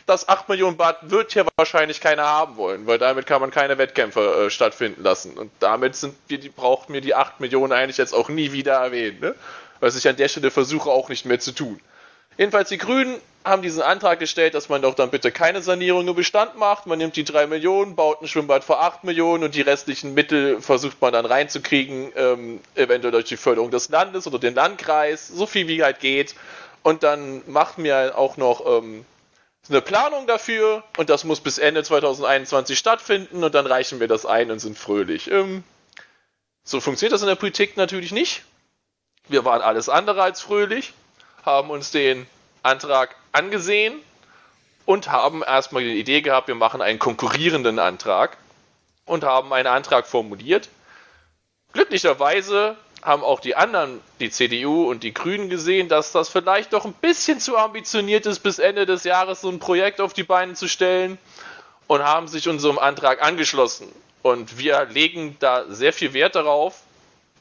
das 0.07 0.27
8 0.27 0.49
Millionen 0.49 0.77
Bad 0.77 1.11
wird 1.11 1.33
hier 1.33 1.45
wahrscheinlich 1.57 1.99
keiner 2.01 2.23
haben 2.23 2.55
wollen, 2.55 2.87
weil 2.87 2.97
damit 2.97 3.25
kann 3.27 3.41
man 3.41 3.51
keine 3.51 3.77
Wettkämpfe 3.77 4.45
äh, 4.45 4.49
stattfinden 4.49 5.03
lassen. 5.03 5.37
Und 5.37 5.51
damit 5.59 5.95
sind 5.95 6.15
wir, 6.27 6.39
die 6.39 6.49
braucht 6.49 6.89
mir 6.89 7.01
die 7.01 7.13
8 7.13 7.39
Millionen 7.39 7.73
eigentlich 7.73 7.97
jetzt 7.97 8.13
auch 8.13 8.29
nie 8.29 8.53
wieder 8.53 8.73
erwähnen. 8.73 9.19
Ne? 9.19 9.35
Was 9.79 9.95
ich 9.95 10.07
an 10.07 10.15
der 10.15 10.29
Stelle 10.29 10.49
versuche 10.49 10.89
auch 10.89 11.09
nicht 11.09 11.25
mehr 11.25 11.39
zu 11.39 11.51
tun. 11.51 11.79
Jedenfalls 12.37 12.69
die 12.69 12.77
Grünen 12.77 13.19
haben 13.43 13.61
diesen 13.61 13.81
Antrag 13.81 14.19
gestellt, 14.19 14.53
dass 14.53 14.69
man 14.69 14.81
doch 14.81 14.93
dann 14.93 15.09
bitte 15.09 15.31
keine 15.31 15.61
Sanierung 15.61 16.07
im 16.07 16.15
Bestand 16.15 16.57
macht. 16.57 16.85
Man 16.85 16.97
nimmt 16.97 17.15
die 17.15 17.23
3 17.23 17.47
Millionen, 17.47 17.95
baut 17.95 18.21
ein 18.21 18.27
Schwimmbad 18.27 18.63
für 18.63 18.77
8 18.77 19.03
Millionen 19.03 19.43
und 19.45 19.55
die 19.55 19.61
restlichen 19.61 20.13
Mittel 20.13 20.61
versucht 20.61 21.01
man 21.01 21.13
dann 21.13 21.25
reinzukriegen, 21.25 22.11
ähm, 22.15 22.59
eventuell 22.75 23.11
durch 23.11 23.25
die 23.25 23.37
Förderung 23.37 23.71
des 23.71 23.89
Landes 23.89 24.27
oder 24.27 24.37
den 24.37 24.53
Landkreis, 24.53 25.27
so 25.27 25.45
viel 25.45 25.67
wie 25.67 25.83
halt 25.83 25.99
geht. 25.99 26.35
Und 26.83 27.03
dann 27.03 27.41
macht 27.47 27.77
mir 27.77 28.17
auch 28.17 28.37
noch 28.37 28.65
ähm, 28.65 29.05
eine 29.69 29.81
Planung 29.81 30.27
dafür 30.27 30.83
und 30.97 31.09
das 31.09 31.23
muss 31.23 31.39
bis 31.41 31.57
Ende 31.57 31.83
2021 31.83 32.77
stattfinden 32.77 33.43
und 33.43 33.55
dann 33.55 33.65
reichen 33.65 33.99
wir 33.99 34.07
das 34.07 34.25
ein 34.25 34.51
und 34.51 34.59
sind 34.59 34.77
fröhlich. 34.77 35.31
Ähm, 35.31 35.63
So 36.63 36.81
funktioniert 36.81 37.13
das 37.13 37.21
in 37.21 37.29
der 37.29 37.35
Politik 37.35 37.77
natürlich 37.77 38.11
nicht. 38.11 38.43
Wir 39.29 39.45
waren 39.45 39.61
alles 39.61 39.87
andere 39.89 40.21
als 40.21 40.41
fröhlich, 40.41 40.93
haben 41.47 41.71
uns 41.71 41.89
den 41.89 42.27
Antrag 42.61 43.15
angesehen 43.31 43.95
und 44.85 45.09
haben 45.11 45.41
erstmal 45.41 45.83
die 45.83 45.99
Idee 45.99 46.21
gehabt, 46.21 46.47
wir 46.47 46.55
machen 46.55 46.81
einen 46.81 46.99
konkurrierenden 46.99 47.79
Antrag 47.79 48.37
und 49.05 49.23
haben 49.23 49.51
einen 49.53 49.67
Antrag 49.67 50.05
formuliert. 50.05 50.69
Glücklicherweise 51.73 52.75
haben 53.01 53.23
auch 53.23 53.39
die 53.39 53.55
anderen, 53.55 54.01
die 54.19 54.29
CDU 54.29 54.89
und 54.89 55.03
die 55.03 55.13
Grünen 55.13 55.49
gesehen, 55.49 55.87
dass 55.87 56.11
das 56.11 56.29
vielleicht 56.29 56.73
doch 56.73 56.85
ein 56.85 56.93
bisschen 56.93 57.39
zu 57.39 57.57
ambitioniert 57.57 58.25
ist, 58.25 58.39
bis 58.39 58.59
Ende 58.59 58.85
des 58.85 59.03
Jahres 59.05 59.41
so 59.41 59.49
ein 59.49 59.59
Projekt 59.59 60.01
auf 60.01 60.13
die 60.13 60.23
Beine 60.23 60.53
zu 60.53 60.67
stellen 60.67 61.17
und 61.87 62.03
haben 62.03 62.27
sich 62.27 62.49
unserem 62.49 62.77
Antrag 62.77 63.23
angeschlossen. 63.23 63.87
Und 64.21 64.57
wir 64.57 64.85
legen 64.85 65.37
da 65.39 65.65
sehr 65.69 65.93
viel 65.93 66.13
Wert 66.13 66.35
darauf, 66.35 66.81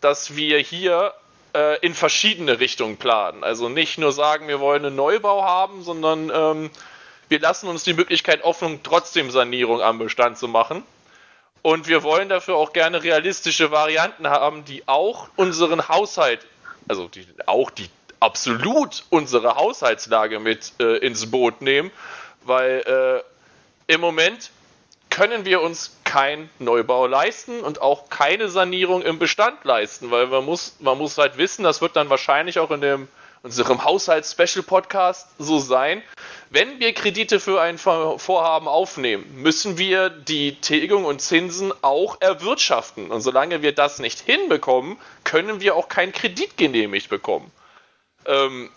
dass 0.00 0.36
wir 0.36 0.58
hier 0.58 1.12
äh, 1.56 1.78
in 1.80 1.94
verschiedene 1.94 2.60
Richtungen 2.60 2.98
planen. 2.98 3.42
Also 3.42 3.68
nicht 3.70 3.96
nur 3.96 4.12
sagen, 4.12 4.46
wir 4.46 4.60
wollen 4.60 4.84
einen 4.84 4.96
Neubau 4.96 5.42
haben, 5.42 5.82
sondern 5.82 6.30
ähm, 6.32 6.70
wir 7.28 7.40
lassen 7.40 7.68
uns 7.68 7.82
die 7.82 7.94
Möglichkeit 7.94 8.44
offen, 8.44 8.80
trotzdem 8.82 9.30
Sanierung 9.30 9.80
am 9.80 9.98
Bestand 9.98 10.36
zu 10.36 10.48
machen. 10.48 10.82
Und 11.62 11.88
wir 11.88 12.02
wollen 12.02 12.28
dafür 12.28 12.56
auch 12.56 12.72
gerne 12.72 13.02
realistische 13.02 13.70
Varianten 13.70 14.28
haben, 14.28 14.64
die 14.66 14.86
auch 14.86 15.28
unseren 15.36 15.88
Haushalt, 15.88 16.46
also 16.88 17.08
die, 17.08 17.26
auch 17.46 17.70
die 17.70 17.88
absolut 18.20 19.04
unsere 19.10 19.56
Haushaltslage 19.56 20.38
mit 20.38 20.72
äh, 20.78 20.98
ins 20.98 21.30
Boot 21.30 21.62
nehmen, 21.62 21.90
weil 22.44 23.24
äh, 23.88 23.92
im 23.92 24.00
Moment 24.00 24.50
können 25.16 25.46
wir 25.46 25.62
uns 25.62 25.96
keinen 26.04 26.50
Neubau 26.58 27.06
leisten 27.06 27.60
und 27.62 27.80
auch 27.80 28.10
keine 28.10 28.50
Sanierung 28.50 29.00
im 29.00 29.18
Bestand 29.18 29.64
leisten, 29.64 30.10
weil 30.10 30.26
man 30.26 30.44
muss, 30.44 30.76
man 30.78 30.98
muss 30.98 31.16
halt 31.16 31.38
wissen, 31.38 31.62
das 31.64 31.80
wird 31.80 31.96
dann 31.96 32.10
wahrscheinlich 32.10 32.58
auch 32.58 32.70
in 32.70 32.82
dem 32.82 33.08
unserem 33.42 33.82
Haushalts-Special-Podcast 33.82 35.28
so 35.38 35.58
sein. 35.58 36.02
Wenn 36.50 36.80
wir 36.80 36.92
Kredite 36.92 37.40
für 37.40 37.62
ein 37.62 37.78
Vorhaben 37.78 38.68
aufnehmen, 38.68 39.24
müssen 39.40 39.78
wir 39.78 40.10
die 40.10 40.60
Tilgung 40.60 41.06
und 41.06 41.22
Zinsen 41.22 41.72
auch 41.80 42.20
erwirtschaften. 42.20 43.10
Und 43.10 43.22
solange 43.22 43.62
wir 43.62 43.72
das 43.72 43.98
nicht 43.98 44.20
hinbekommen, 44.20 44.98
können 45.24 45.62
wir 45.62 45.76
auch 45.76 45.88
keinen 45.88 46.12
Kredit 46.12 46.58
genehmigt 46.58 47.08
bekommen. 47.08 47.50
Ähm, 48.26 48.68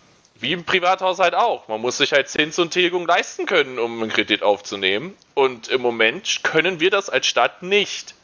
wie 0.42 0.54
im 0.54 0.64
Privathaushalt 0.64 1.36
auch. 1.36 1.68
Man 1.68 1.82
muss 1.82 1.98
sich 1.98 2.14
halt 2.14 2.30
Zins 2.30 2.60
und 2.60 2.72
Tilgung 2.72 3.06
leisten 3.06 3.46
können, 3.46 3.78
um 3.80 4.02
einen 4.02 4.12
Kredit 4.12 4.44
aufzunehmen. 4.44 5.16
Und 5.34 5.68
im 5.68 5.82
Moment 5.82 6.44
können 6.44 6.80
wir 6.80 6.90
das 6.90 7.10
als 7.10 7.28
Stadt 7.28 7.62
nicht. 7.62 8.16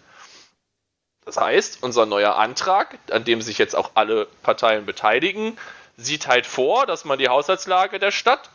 Das 1.26 1.38
heißt, 1.38 1.80
unser 1.82 2.06
neuer 2.06 2.36
Antrag, 2.36 3.00
an 3.10 3.24
dem 3.26 3.42
sich 3.42 3.58
jetzt 3.58 3.76
auch 3.76 3.92
alle 3.96 4.28
Parteien 4.44 4.86
beteiligen, 4.86 5.58
sieht 5.98 6.28
halt 6.28 6.46
vor, 6.46 6.86
dass 6.86 7.04
man 7.04 7.20
die 7.20 7.30
Haushaltslage 7.30 8.00
der 8.00 8.12
Stadt 8.12 8.50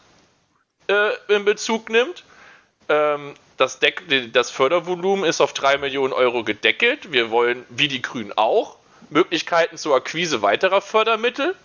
äh, 0.89 1.11
in 1.29 1.45
Bezug 1.45 1.91
nimmt. 1.91 2.25
Ähm, 2.89 3.35
das, 3.57 3.79
Deck 3.79 4.05
das 4.33 4.51
Fördervolumen 4.51 5.25
ist 5.25 5.41
auf 5.41 5.53
3 5.53 5.79
Millionen 5.79 6.13
Euro 6.13 6.45
gedeckelt. 6.45 7.13
Wir 7.13 7.31
wollen, 7.31 7.67
wie 7.69 7.89
die 7.89 8.03
Grünen 8.03 8.33
auch, 8.37 8.77
Möglichkeiten 9.11 9.77
zur 9.77 9.97
Akquise 9.97 10.41
weiterer 10.41 10.81
Fördermittel 10.81 11.57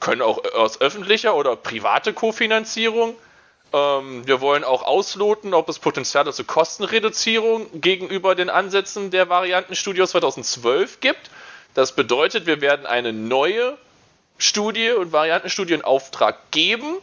können 0.00 0.22
auch 0.22 0.44
aus 0.54 0.80
öffentlicher 0.80 1.34
oder 1.34 1.56
private 1.56 2.12
Kofinanzierung. 2.12 3.16
Ähm, 3.72 4.26
wir 4.26 4.40
wollen 4.40 4.64
auch 4.64 4.82
ausloten, 4.82 5.54
ob 5.54 5.68
es 5.68 5.78
Potenziale 5.78 6.32
zur 6.32 6.46
Kostenreduzierung 6.46 7.80
gegenüber 7.80 8.34
den 8.34 8.48
Ansätzen 8.50 9.10
der 9.10 9.28
Variantenstudie 9.28 10.02
aus 10.02 10.12
2012 10.12 11.00
gibt. 11.00 11.30
Das 11.74 11.92
bedeutet, 11.94 12.46
wir 12.46 12.60
werden 12.60 12.86
eine 12.86 13.12
neue 13.12 13.76
Studie 14.38 14.90
und 14.90 15.12
Variantenstudie 15.12 15.74
in 15.74 15.82
Auftrag 15.82 16.50
geben. 16.50 16.96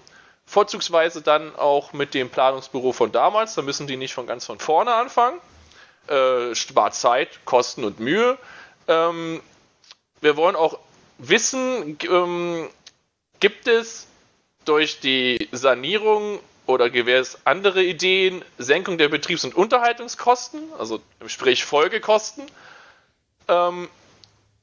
Vorzugsweise 0.47 1.21
dann 1.21 1.55
auch 1.55 1.93
mit 1.93 2.13
dem 2.13 2.29
Planungsbüro 2.29 2.93
von 2.93 3.11
damals. 3.11 3.55
Da 3.55 3.61
müssen 3.61 3.87
die 3.87 3.97
nicht 3.97 4.13
von 4.13 4.25
ganz 4.25 4.45
von 4.45 4.59
vorne 4.59 4.93
anfangen. 4.93 5.39
Äh, 6.07 6.55
spart 6.55 6.95
Zeit, 6.95 7.45
Kosten 7.45 7.83
und 7.83 7.99
Mühe. 7.99 8.37
Ähm, 8.87 9.41
wir 10.21 10.37
wollen 10.37 10.55
auch 10.55 10.79
wissen, 11.17 11.97
ähm, 12.03 12.69
gibt 13.39 13.67
es 13.67 14.07
durch 14.65 14.99
die 14.99 15.47
Sanierung 15.51 16.39
oder 16.65 16.89
gewähr 16.89 17.19
es 17.19 17.45
andere 17.45 17.83
Ideen, 17.83 18.43
Senkung 18.57 18.97
der 18.97 19.09
Betriebs- 19.09 19.43
und 19.43 19.55
Unterhaltungskosten, 19.55 20.61
also 20.79 21.01
sprich 21.27 21.63
Folgekosten. 21.63 22.45
Ähm, 23.47 23.87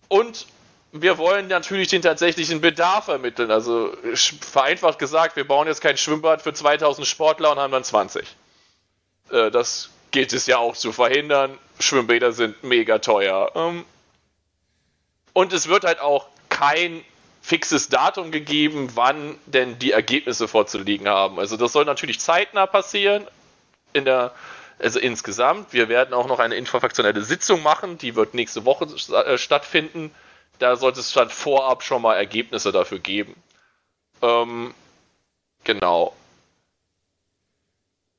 und 0.08 0.46
wir 0.92 1.16
wollen 1.16 1.48
natürlich 1.48 1.88
den 1.88 2.02
tatsächlichen 2.02 2.60
Bedarf 2.60 3.08
ermitteln. 3.08 3.50
Also 3.50 3.96
vereinfacht 4.14 4.98
gesagt, 4.98 5.36
wir 5.36 5.46
bauen 5.46 5.66
jetzt 5.66 5.80
kein 5.80 5.96
Schwimmbad 5.96 6.42
für 6.42 6.52
2000 6.52 7.06
Sportler 7.06 7.52
und 7.52 7.58
haben 7.58 7.72
dann 7.72 7.84
20. 7.84 8.26
Äh, 9.30 9.50
das 9.50 9.90
gilt 10.10 10.32
es 10.32 10.46
ja 10.46 10.58
auch 10.58 10.76
zu 10.76 10.92
verhindern. 10.92 11.56
Schwimmbäder 11.80 12.32
sind 12.32 12.62
mega 12.62 12.98
teuer. 12.98 13.50
Ähm, 13.54 13.84
und 15.32 15.52
es 15.52 15.68
wird 15.68 15.84
halt 15.84 16.00
auch 16.00 16.26
kein 16.62 17.04
fixes 17.40 17.88
Datum 17.88 18.30
gegeben, 18.30 18.90
wann 18.94 19.36
denn 19.46 19.80
die 19.80 19.90
Ergebnisse 19.90 20.46
vorzulegen 20.46 21.08
haben. 21.08 21.40
Also 21.40 21.56
das 21.56 21.72
soll 21.72 21.84
natürlich 21.84 22.20
zeitnah 22.20 22.66
passieren 22.66 23.26
in 23.92 24.04
der 24.04 24.32
also 24.78 25.00
insgesamt. 25.00 25.72
Wir 25.72 25.88
werden 25.88 26.14
auch 26.14 26.28
noch 26.28 26.38
eine 26.38 26.54
infrafraktionelle 26.54 27.22
Sitzung 27.22 27.62
machen, 27.62 27.98
die 27.98 28.14
wird 28.14 28.34
nächste 28.34 28.64
Woche 28.64 28.86
äh, 29.12 29.38
stattfinden. 29.38 30.14
Da 30.60 30.76
sollte 30.76 31.00
es 31.00 31.12
dann 31.12 31.30
vorab 31.30 31.82
schon 31.82 32.02
mal 32.02 32.14
Ergebnisse 32.14 32.70
dafür 32.70 33.00
geben. 33.00 33.34
Ähm, 34.22 34.72
genau. 35.64 36.14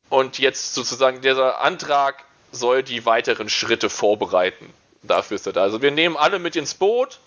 Und 0.09 0.37
jetzt 0.37 0.73
sozusagen 0.73 1.21
dieser 1.21 1.61
Antrag 1.61 2.25
soll 2.51 2.83
die 2.83 3.05
weiteren 3.05 3.47
Schritte 3.47 3.89
vorbereiten. 3.89 4.73
Dafür 5.01 5.35
ist 5.35 5.47
er 5.47 5.53
da. 5.53 5.61
Also 5.63 5.81
wir 5.81 5.91
nehmen 5.91 6.17
alle 6.17 6.39
mit 6.39 6.55
ins 6.57 6.73
Boot, 6.73 7.19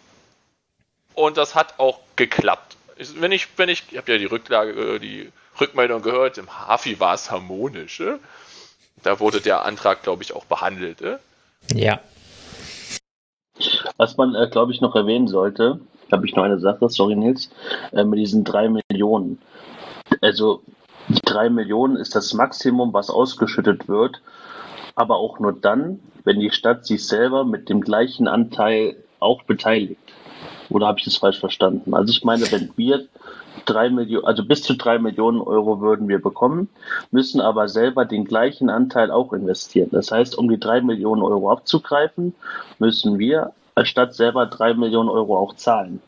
und 1.16 1.36
das 1.36 1.54
hat 1.54 1.78
auch 1.78 1.98
geklappt. 2.14 2.76
Wenn 3.16 3.32
ich, 3.32 3.48
wenn 3.56 3.68
ich, 3.68 3.82
ich 3.90 3.98
habe 3.98 4.12
ja 4.12 4.18
die 4.18 4.26
Rücklage, 4.26 4.72
äh, 4.72 4.98
die 5.00 5.32
Rückmeldung 5.60 6.02
gehört, 6.02 6.38
im 6.38 6.48
Hafi 6.48 7.00
war 7.00 7.14
es 7.14 7.30
harmonisch. 7.30 8.00
Ne? 8.00 8.20
Da 9.02 9.18
wurde 9.18 9.40
der 9.40 9.64
Antrag, 9.64 10.02
glaube 10.02 10.22
ich, 10.22 10.34
auch 10.34 10.44
behandelt. 10.44 11.00
Ne? 11.00 11.18
Ja. 11.74 12.00
Was 13.96 14.16
man, 14.16 14.34
äh, 14.34 14.48
glaube 14.50 14.72
ich, 14.72 14.80
noch 14.80 14.94
erwähnen 14.94 15.26
sollte, 15.26 15.80
habe 16.12 16.26
ich 16.26 16.36
noch 16.36 16.44
eine 16.44 16.60
Sache, 16.60 16.88
sorry 16.88 17.16
Nils, 17.16 17.50
äh, 17.92 18.04
mit 18.04 18.18
diesen 18.18 18.44
drei 18.44 18.68
Millionen. 18.68 19.40
Also 20.20 20.62
die 21.08 21.20
drei 21.24 21.48
Millionen 21.48 21.96
ist 21.96 22.14
das 22.14 22.34
Maximum, 22.34 22.92
was 22.92 23.10
ausgeschüttet 23.10 23.88
wird, 23.88 24.20
aber 24.94 25.16
auch 25.16 25.38
nur 25.38 25.52
dann, 25.52 26.00
wenn 26.24 26.40
die 26.40 26.50
Stadt 26.50 26.86
sich 26.86 27.06
selber 27.06 27.44
mit 27.44 27.68
dem 27.68 27.80
gleichen 27.80 28.28
Anteil 28.28 28.96
auch 29.20 29.42
beteiligt. 29.44 30.00
Oder 30.70 30.86
habe 30.86 30.98
ich 30.98 31.04
das 31.04 31.16
falsch 31.16 31.38
verstanden? 31.38 31.94
Also 31.94 32.10
ich 32.10 32.24
meine, 32.24 32.50
wenn 32.50 32.70
wir 32.76 33.06
drei 33.64 33.90
Millionen, 33.90 34.26
also 34.26 34.44
bis 34.44 34.62
zu 34.62 34.74
drei 34.74 34.98
Millionen 34.98 35.40
Euro 35.40 35.80
würden 35.80 36.08
wir 36.08 36.20
bekommen, 36.20 36.68
müssen 37.10 37.40
aber 37.40 37.68
selber 37.68 38.04
den 38.04 38.24
gleichen 38.24 38.70
Anteil 38.70 39.10
auch 39.10 39.32
investieren. 39.32 39.88
Das 39.92 40.10
heißt, 40.10 40.36
um 40.36 40.48
die 40.48 40.60
drei 40.60 40.80
Millionen 40.80 41.22
Euro 41.22 41.50
abzugreifen, 41.50 42.34
müssen 42.78 43.18
wir 43.18 43.52
als 43.74 43.88
Stadt 43.88 44.14
selber 44.14 44.46
drei 44.46 44.74
Millionen 44.74 45.08
Euro 45.08 45.38
auch 45.38 45.54
zahlen. 45.56 46.00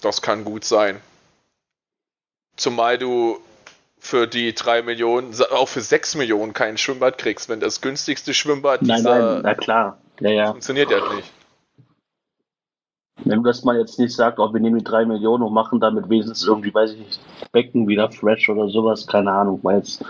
Das 0.00 0.22
kann 0.22 0.44
gut 0.44 0.64
sein. 0.64 1.00
Zumal 2.56 2.98
du 2.98 3.38
für 3.98 4.26
die 4.26 4.54
drei 4.54 4.82
Millionen, 4.82 5.34
auch 5.52 5.68
für 5.68 5.80
sechs 5.80 6.14
Millionen 6.14 6.52
kein 6.52 6.78
Schwimmbad 6.78 7.18
kriegst, 7.18 7.48
wenn 7.48 7.60
das 7.60 7.80
günstigste 7.80 8.32
Schwimmbad 8.32 8.82
nein, 8.82 9.02
nein, 9.02 9.40
na 9.42 9.54
klar. 9.54 9.98
Ja, 10.20 10.30
ja. 10.30 10.46
funktioniert 10.50 10.90
ja 10.90 11.14
nicht. 11.14 11.32
Wenn 13.24 13.42
das 13.42 13.64
mal 13.64 13.78
jetzt 13.78 13.98
nicht 13.98 14.14
sagt, 14.14 14.38
oh, 14.38 14.52
wir 14.52 14.60
nehmen 14.60 14.78
die 14.78 14.84
drei 14.84 15.04
Millionen 15.04 15.42
und 15.42 15.52
machen 15.52 15.80
damit 15.80 16.08
wenigstens 16.08 16.44
irgendwie, 16.44 16.72
weiß 16.72 16.92
ich 16.92 16.98
nicht, 16.98 17.20
Becken 17.52 17.88
wieder 17.88 18.10
fresh 18.10 18.48
oder 18.48 18.68
sowas, 18.68 19.06
keine 19.06 19.32
Ahnung, 19.32 19.60
war 19.62 19.76
jetzt 19.76 20.04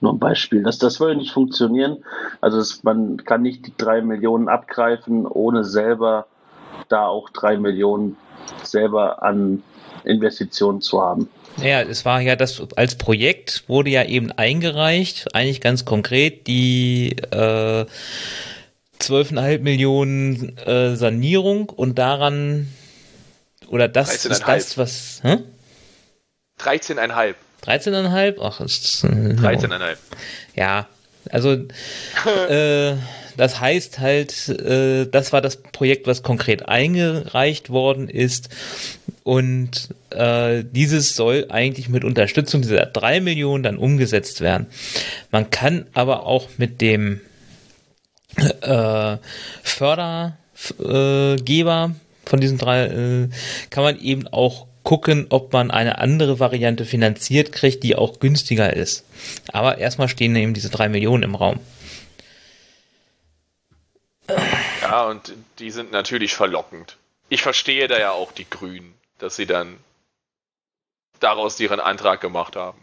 nur 0.00 0.12
ein 0.12 0.18
Beispiel. 0.18 0.62
Das, 0.62 0.78
das 0.78 1.00
würde 1.00 1.16
nicht 1.16 1.32
funktionieren. 1.32 1.98
Also 2.40 2.58
es, 2.58 2.82
man 2.82 3.18
kann 3.18 3.42
nicht 3.42 3.66
die 3.66 3.74
drei 3.76 4.00
Millionen 4.00 4.48
abgreifen, 4.48 5.26
ohne 5.26 5.64
selber 5.64 6.26
da 6.88 7.06
auch 7.06 7.30
drei 7.30 7.56
Millionen 7.56 8.16
selber 8.62 9.22
an 9.22 9.62
Investitionen 10.04 10.80
zu 10.80 11.00
haben. 11.00 11.28
Ja, 11.62 11.82
es 11.82 12.04
war 12.04 12.20
ja 12.20 12.36
das 12.36 12.62
als 12.76 12.96
Projekt 12.96 13.64
wurde 13.68 13.90
ja 13.90 14.04
eben 14.04 14.32
eingereicht, 14.32 15.34
eigentlich 15.34 15.60
ganz 15.60 15.84
konkret 15.84 16.46
die 16.46 17.16
äh, 17.30 17.86
12,5 19.00 19.58
Millionen 19.60 20.56
äh, 20.58 20.96
Sanierung 20.96 21.68
und 21.68 21.98
daran, 21.98 22.68
oder 23.68 23.88
das 23.88 24.24
ist 24.24 24.42
das, 24.46 24.78
was. 24.78 25.20
Hä? 25.22 25.38
13,5. 26.60 27.34
13,5? 27.64 28.36
Ach, 28.40 28.60
ist. 28.60 29.04
Äh, 29.04 29.08
13,5. 29.08 29.96
Ja, 30.54 30.86
also 31.30 31.52
äh, 32.48 32.96
das 33.36 33.60
heißt 33.60 33.98
halt, 33.98 34.48
äh, 34.48 35.06
das 35.06 35.32
war 35.32 35.40
das 35.40 35.56
Projekt, 35.56 36.06
was 36.06 36.22
konkret 36.22 36.68
eingereicht 36.68 37.70
worden 37.70 38.08
ist. 38.08 38.48
Und 39.22 39.88
äh, 40.10 40.64
dieses 40.64 41.16
soll 41.16 41.46
eigentlich 41.48 41.88
mit 41.88 42.04
Unterstützung 42.04 42.62
dieser 42.62 42.86
drei 42.86 43.20
Millionen 43.20 43.62
dann 43.62 43.76
umgesetzt 43.76 44.40
werden. 44.40 44.66
Man 45.30 45.50
kann 45.50 45.86
aber 45.94 46.26
auch 46.26 46.48
mit 46.58 46.80
dem 46.80 47.20
äh, 48.36 49.18
Fördergeber 49.62 51.94
von 52.26 52.40
diesen 52.40 52.58
drei, 52.58 52.84
äh, 52.84 53.28
kann 53.70 53.84
man 53.84 54.00
eben 54.00 54.28
auch 54.28 54.66
gucken, 54.82 55.26
ob 55.30 55.52
man 55.52 55.70
eine 55.70 55.98
andere 55.98 56.38
Variante 56.38 56.84
finanziert 56.84 57.52
kriegt, 57.52 57.82
die 57.82 57.96
auch 57.96 58.20
günstiger 58.20 58.74
ist. 58.74 59.04
Aber 59.52 59.78
erstmal 59.78 60.08
stehen 60.08 60.36
eben 60.36 60.54
diese 60.54 60.70
drei 60.70 60.88
Millionen 60.88 61.22
im 61.22 61.34
Raum. 61.34 61.60
Ja, 64.82 65.08
und 65.08 65.32
die 65.58 65.70
sind 65.70 65.92
natürlich 65.92 66.34
verlockend. 66.34 66.96
Ich 67.28 67.42
verstehe 67.42 67.88
da 67.88 67.98
ja 67.98 68.12
auch 68.12 68.32
die 68.32 68.48
Grünen, 68.48 68.94
dass 69.18 69.36
sie 69.36 69.46
dann 69.46 69.78
daraus 71.20 71.58
ihren 71.58 71.80
Antrag 71.80 72.20
gemacht 72.20 72.54
haben. 72.54 72.78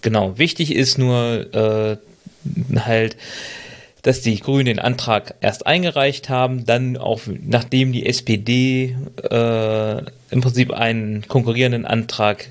Genau, 0.00 0.36
wichtig 0.36 0.74
ist 0.74 0.98
nur 0.98 1.54
äh, 1.54 1.96
halt, 2.76 3.16
dass 4.02 4.20
die 4.20 4.38
Grünen 4.38 4.66
den 4.66 4.78
Antrag 4.78 5.34
erst 5.40 5.66
eingereicht 5.66 6.28
haben, 6.28 6.66
dann 6.66 6.96
auch 6.96 7.22
nachdem 7.26 7.92
die 7.92 8.06
SPD 8.06 8.96
äh, 9.30 9.98
im 10.30 10.40
Prinzip 10.40 10.72
einen 10.72 11.26
konkurrierenden 11.26 11.86
Antrag 11.86 12.48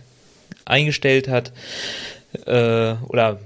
eingestellt 0.66 1.28
hat 1.28 1.52
äh, 2.46 2.96
oder 3.08 3.40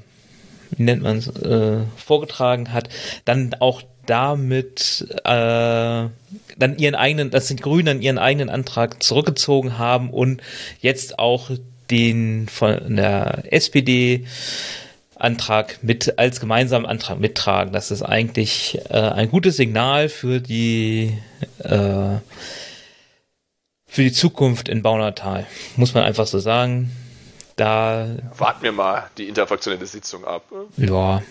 wie 0.72 0.84
nennt 0.84 1.04
man 1.04 1.18
es, 1.18 1.28
äh, 1.28 1.80
vorgetragen 1.98 2.72
hat, 2.72 2.90
dann 3.26 3.56
auch 3.60 3.82
damit 4.06 5.06
äh, 5.26 6.08
dann 6.58 6.78
ihren 6.78 6.96
eigenen, 6.96 7.30
dass 7.30 7.48
die 7.48 7.56
Grünen 7.58 7.86
dann 7.86 8.02
ihren 8.02 8.18
eigenen 8.18 8.50
Antrag 8.50 9.04
zurückgezogen 9.04 9.78
haben 9.78 10.10
und 10.12 10.42
jetzt 10.82 11.20
auch 11.20 11.52
den 11.92 12.48
von 12.48 12.96
der 12.96 13.44
SPD 13.52 14.26
Antrag 15.20 15.84
mit 15.84 16.18
als 16.20 16.40
gemeinsamen 16.40 16.86
Antrag 16.86 17.20
mittragen. 17.20 17.74
Das 17.74 17.92
ist 17.92 18.04
eigentlich 18.04 18.80
äh, 18.90 18.98
ein 18.98 19.30
gutes 19.30 19.58
Signal 19.58 20.10
für 20.10 20.40
die 20.40 21.18
äh, 21.60 22.18
für 23.88 24.04
die 24.04 24.12
Zukunft 24.12 24.70
in 24.70 24.84
Baunatal, 24.84 25.48
muss 25.76 25.94
man 25.94 26.04
einfach 26.04 26.28
so 26.28 26.40
sagen. 26.40 26.92
Da 27.56 28.18
warten 28.38 28.62
wir 28.62 28.72
mal 28.72 29.10
die 29.18 29.28
interfraktionelle 29.28 29.88
Sitzung 29.88 30.24
ab. 30.26 30.44
Ja. 30.76 31.24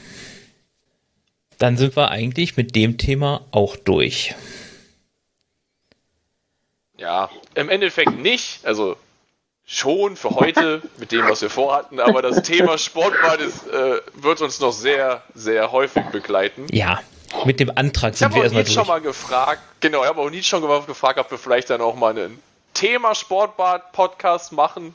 Dann 1.58 1.76
sind 1.76 1.96
wir 1.96 2.10
eigentlich 2.10 2.56
mit 2.56 2.74
dem 2.74 2.98
Thema 2.98 3.46
auch 3.52 3.76
durch. 3.76 4.34
Ja, 6.98 7.30
im 7.54 7.68
Endeffekt 7.68 8.18
nicht. 8.18 8.64
Also 8.66 8.96
schon 9.66 10.16
für 10.16 10.30
heute 10.30 10.80
mit 10.96 11.10
dem, 11.10 11.28
was 11.28 11.42
wir 11.42 11.50
vorhatten, 11.50 11.98
aber 11.98 12.22
das 12.22 12.42
Thema 12.42 12.78
Sportbad 12.78 13.40
ist, 13.40 13.66
äh, 13.66 14.00
wird 14.14 14.40
uns 14.40 14.60
noch 14.60 14.72
sehr, 14.72 15.22
sehr 15.34 15.72
häufig 15.72 16.04
begleiten. 16.06 16.66
Ja, 16.70 17.00
mit 17.44 17.58
dem 17.58 17.76
Antrag 17.76 18.14
sind 18.14 18.32
wir 18.34 18.44
erstmal 18.44 18.62
durch. 18.62 18.72
Ich 18.72 18.78
habe 18.78 18.86
schon 18.86 18.94
mal 18.94 19.00
gefragt, 19.00 19.62
genau, 19.80 20.02
ich 20.02 20.08
habe 20.08 20.20
auch 20.20 20.30
nie 20.30 20.42
schon 20.42 20.62
gefragt, 20.86 21.18
ob 21.18 21.30
wir 21.30 21.38
vielleicht 21.38 21.70
dann 21.70 21.80
auch 21.80 21.96
mal 21.96 22.10
einen 22.10 22.40
Thema 22.74 23.14
Sportbad-Podcast 23.14 24.52
machen. 24.52 24.94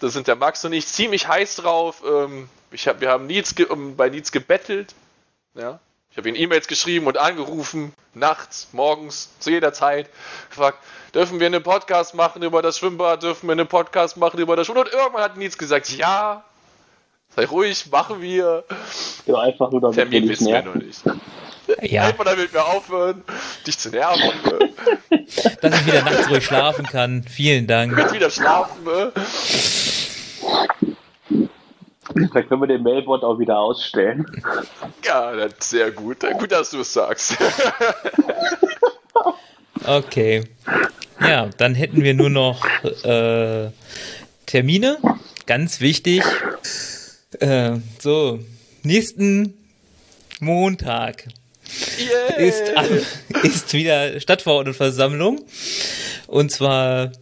Da 0.00 0.08
sind 0.08 0.28
der 0.28 0.36
Max 0.36 0.64
und 0.64 0.72
ich 0.72 0.86
ziemlich 0.86 1.26
heiß 1.26 1.56
drauf. 1.56 2.04
Ähm, 2.08 2.48
ich 2.70 2.86
hab, 2.86 3.00
wir 3.00 3.10
haben 3.10 3.26
Nietz 3.26 3.54
bei 3.96 4.08
Nietz 4.08 4.30
gebettelt. 4.30 4.94
Ja. 5.54 5.80
Ich 6.18 6.20
habe 6.20 6.30
ihm 6.30 6.34
E-Mails 6.34 6.66
geschrieben 6.66 7.06
und 7.06 7.16
angerufen, 7.16 7.92
nachts, 8.12 8.70
morgens, 8.72 9.28
zu 9.38 9.50
jeder 9.52 9.72
Zeit. 9.72 10.10
Gefragt, 10.50 10.78
dürfen 11.14 11.38
wir 11.38 11.46
einen 11.46 11.62
Podcast 11.62 12.12
machen 12.16 12.42
über 12.42 12.60
das 12.60 12.78
Schwimmbad, 12.78 13.22
dürfen 13.22 13.46
wir 13.46 13.52
einen 13.52 13.68
Podcast 13.68 14.16
machen 14.16 14.40
über 14.40 14.56
das 14.56 14.66
Schwimmbad. 14.66 14.88
Und 14.88 14.94
irgendwann 14.94 15.22
hat 15.22 15.36
Nils 15.36 15.56
gesagt, 15.56 15.96
ja, 15.96 16.42
sei 17.36 17.44
ruhig, 17.44 17.88
machen 17.92 18.20
wir. 18.20 18.64
Ja, 19.26 19.36
einfach 19.36 19.70
nur 19.70 19.80
damit 19.80 19.94
Termin 19.94 20.28
wissen 20.28 20.48
wir 20.48 20.60
noch 20.60 20.74
nicht. 20.74 21.02
Ja. 21.82 22.06
Einfach 22.06 22.24
damit 22.24 22.52
wir 22.52 22.66
aufhören, 22.66 23.22
dich 23.64 23.78
zu 23.78 23.90
nerven. 23.90 24.32
Dass 25.60 25.80
ich 25.80 25.86
wieder 25.86 26.02
nachts 26.02 26.28
ruhig 26.28 26.44
schlafen 26.44 26.84
kann. 26.86 27.22
Vielen 27.30 27.68
Dank. 27.68 27.96
Damit 27.96 28.12
wieder 28.12 28.30
schlafen. 28.30 28.88
Da 32.32 32.42
können 32.42 32.60
wir 32.60 32.66
den 32.66 32.82
Mailbot 32.82 33.22
auch 33.22 33.38
wieder 33.38 33.58
ausstellen. 33.58 34.26
Ja, 35.04 35.34
das 35.34 35.52
ist 35.60 35.70
sehr 35.70 35.90
gut. 35.90 36.18
Gut, 36.38 36.52
dass 36.52 36.70
du 36.70 36.80
es 36.80 36.92
sagst. 36.92 37.36
Okay. 39.84 40.44
Ja, 41.20 41.48
dann 41.56 41.74
hätten 41.74 42.02
wir 42.02 42.12
nur 42.12 42.30
noch 42.30 42.66
äh, 43.04 43.70
Termine. 44.44 44.98
Ganz 45.46 45.80
wichtig. 45.80 46.22
Äh, 47.40 47.76
so, 47.98 48.40
nächsten 48.82 49.54
Montag 50.40 51.24
yeah. 51.98 52.36
ist, 52.36 52.72
ist 53.42 53.72
wieder 53.72 54.20
Stadtverordnetenversammlung. 54.20 55.40
Und 56.26 56.52
zwar 56.52 57.12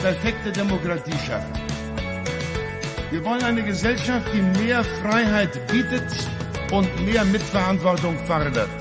perfekte 0.03 0.53
Demokratie 0.53 1.13
schaffen. 1.27 1.53
Wir 3.11 3.25
wollen 3.25 3.43
eine 3.43 3.63
Gesellschaft, 3.63 4.27
die 4.33 4.43
mehr 4.63 4.85
Freiheit 4.85 5.67
bietet 5.69 6.05
und 6.71 6.89
mehr 7.05 7.25
Mitverantwortung 7.25 8.17
fordert. 8.27 8.80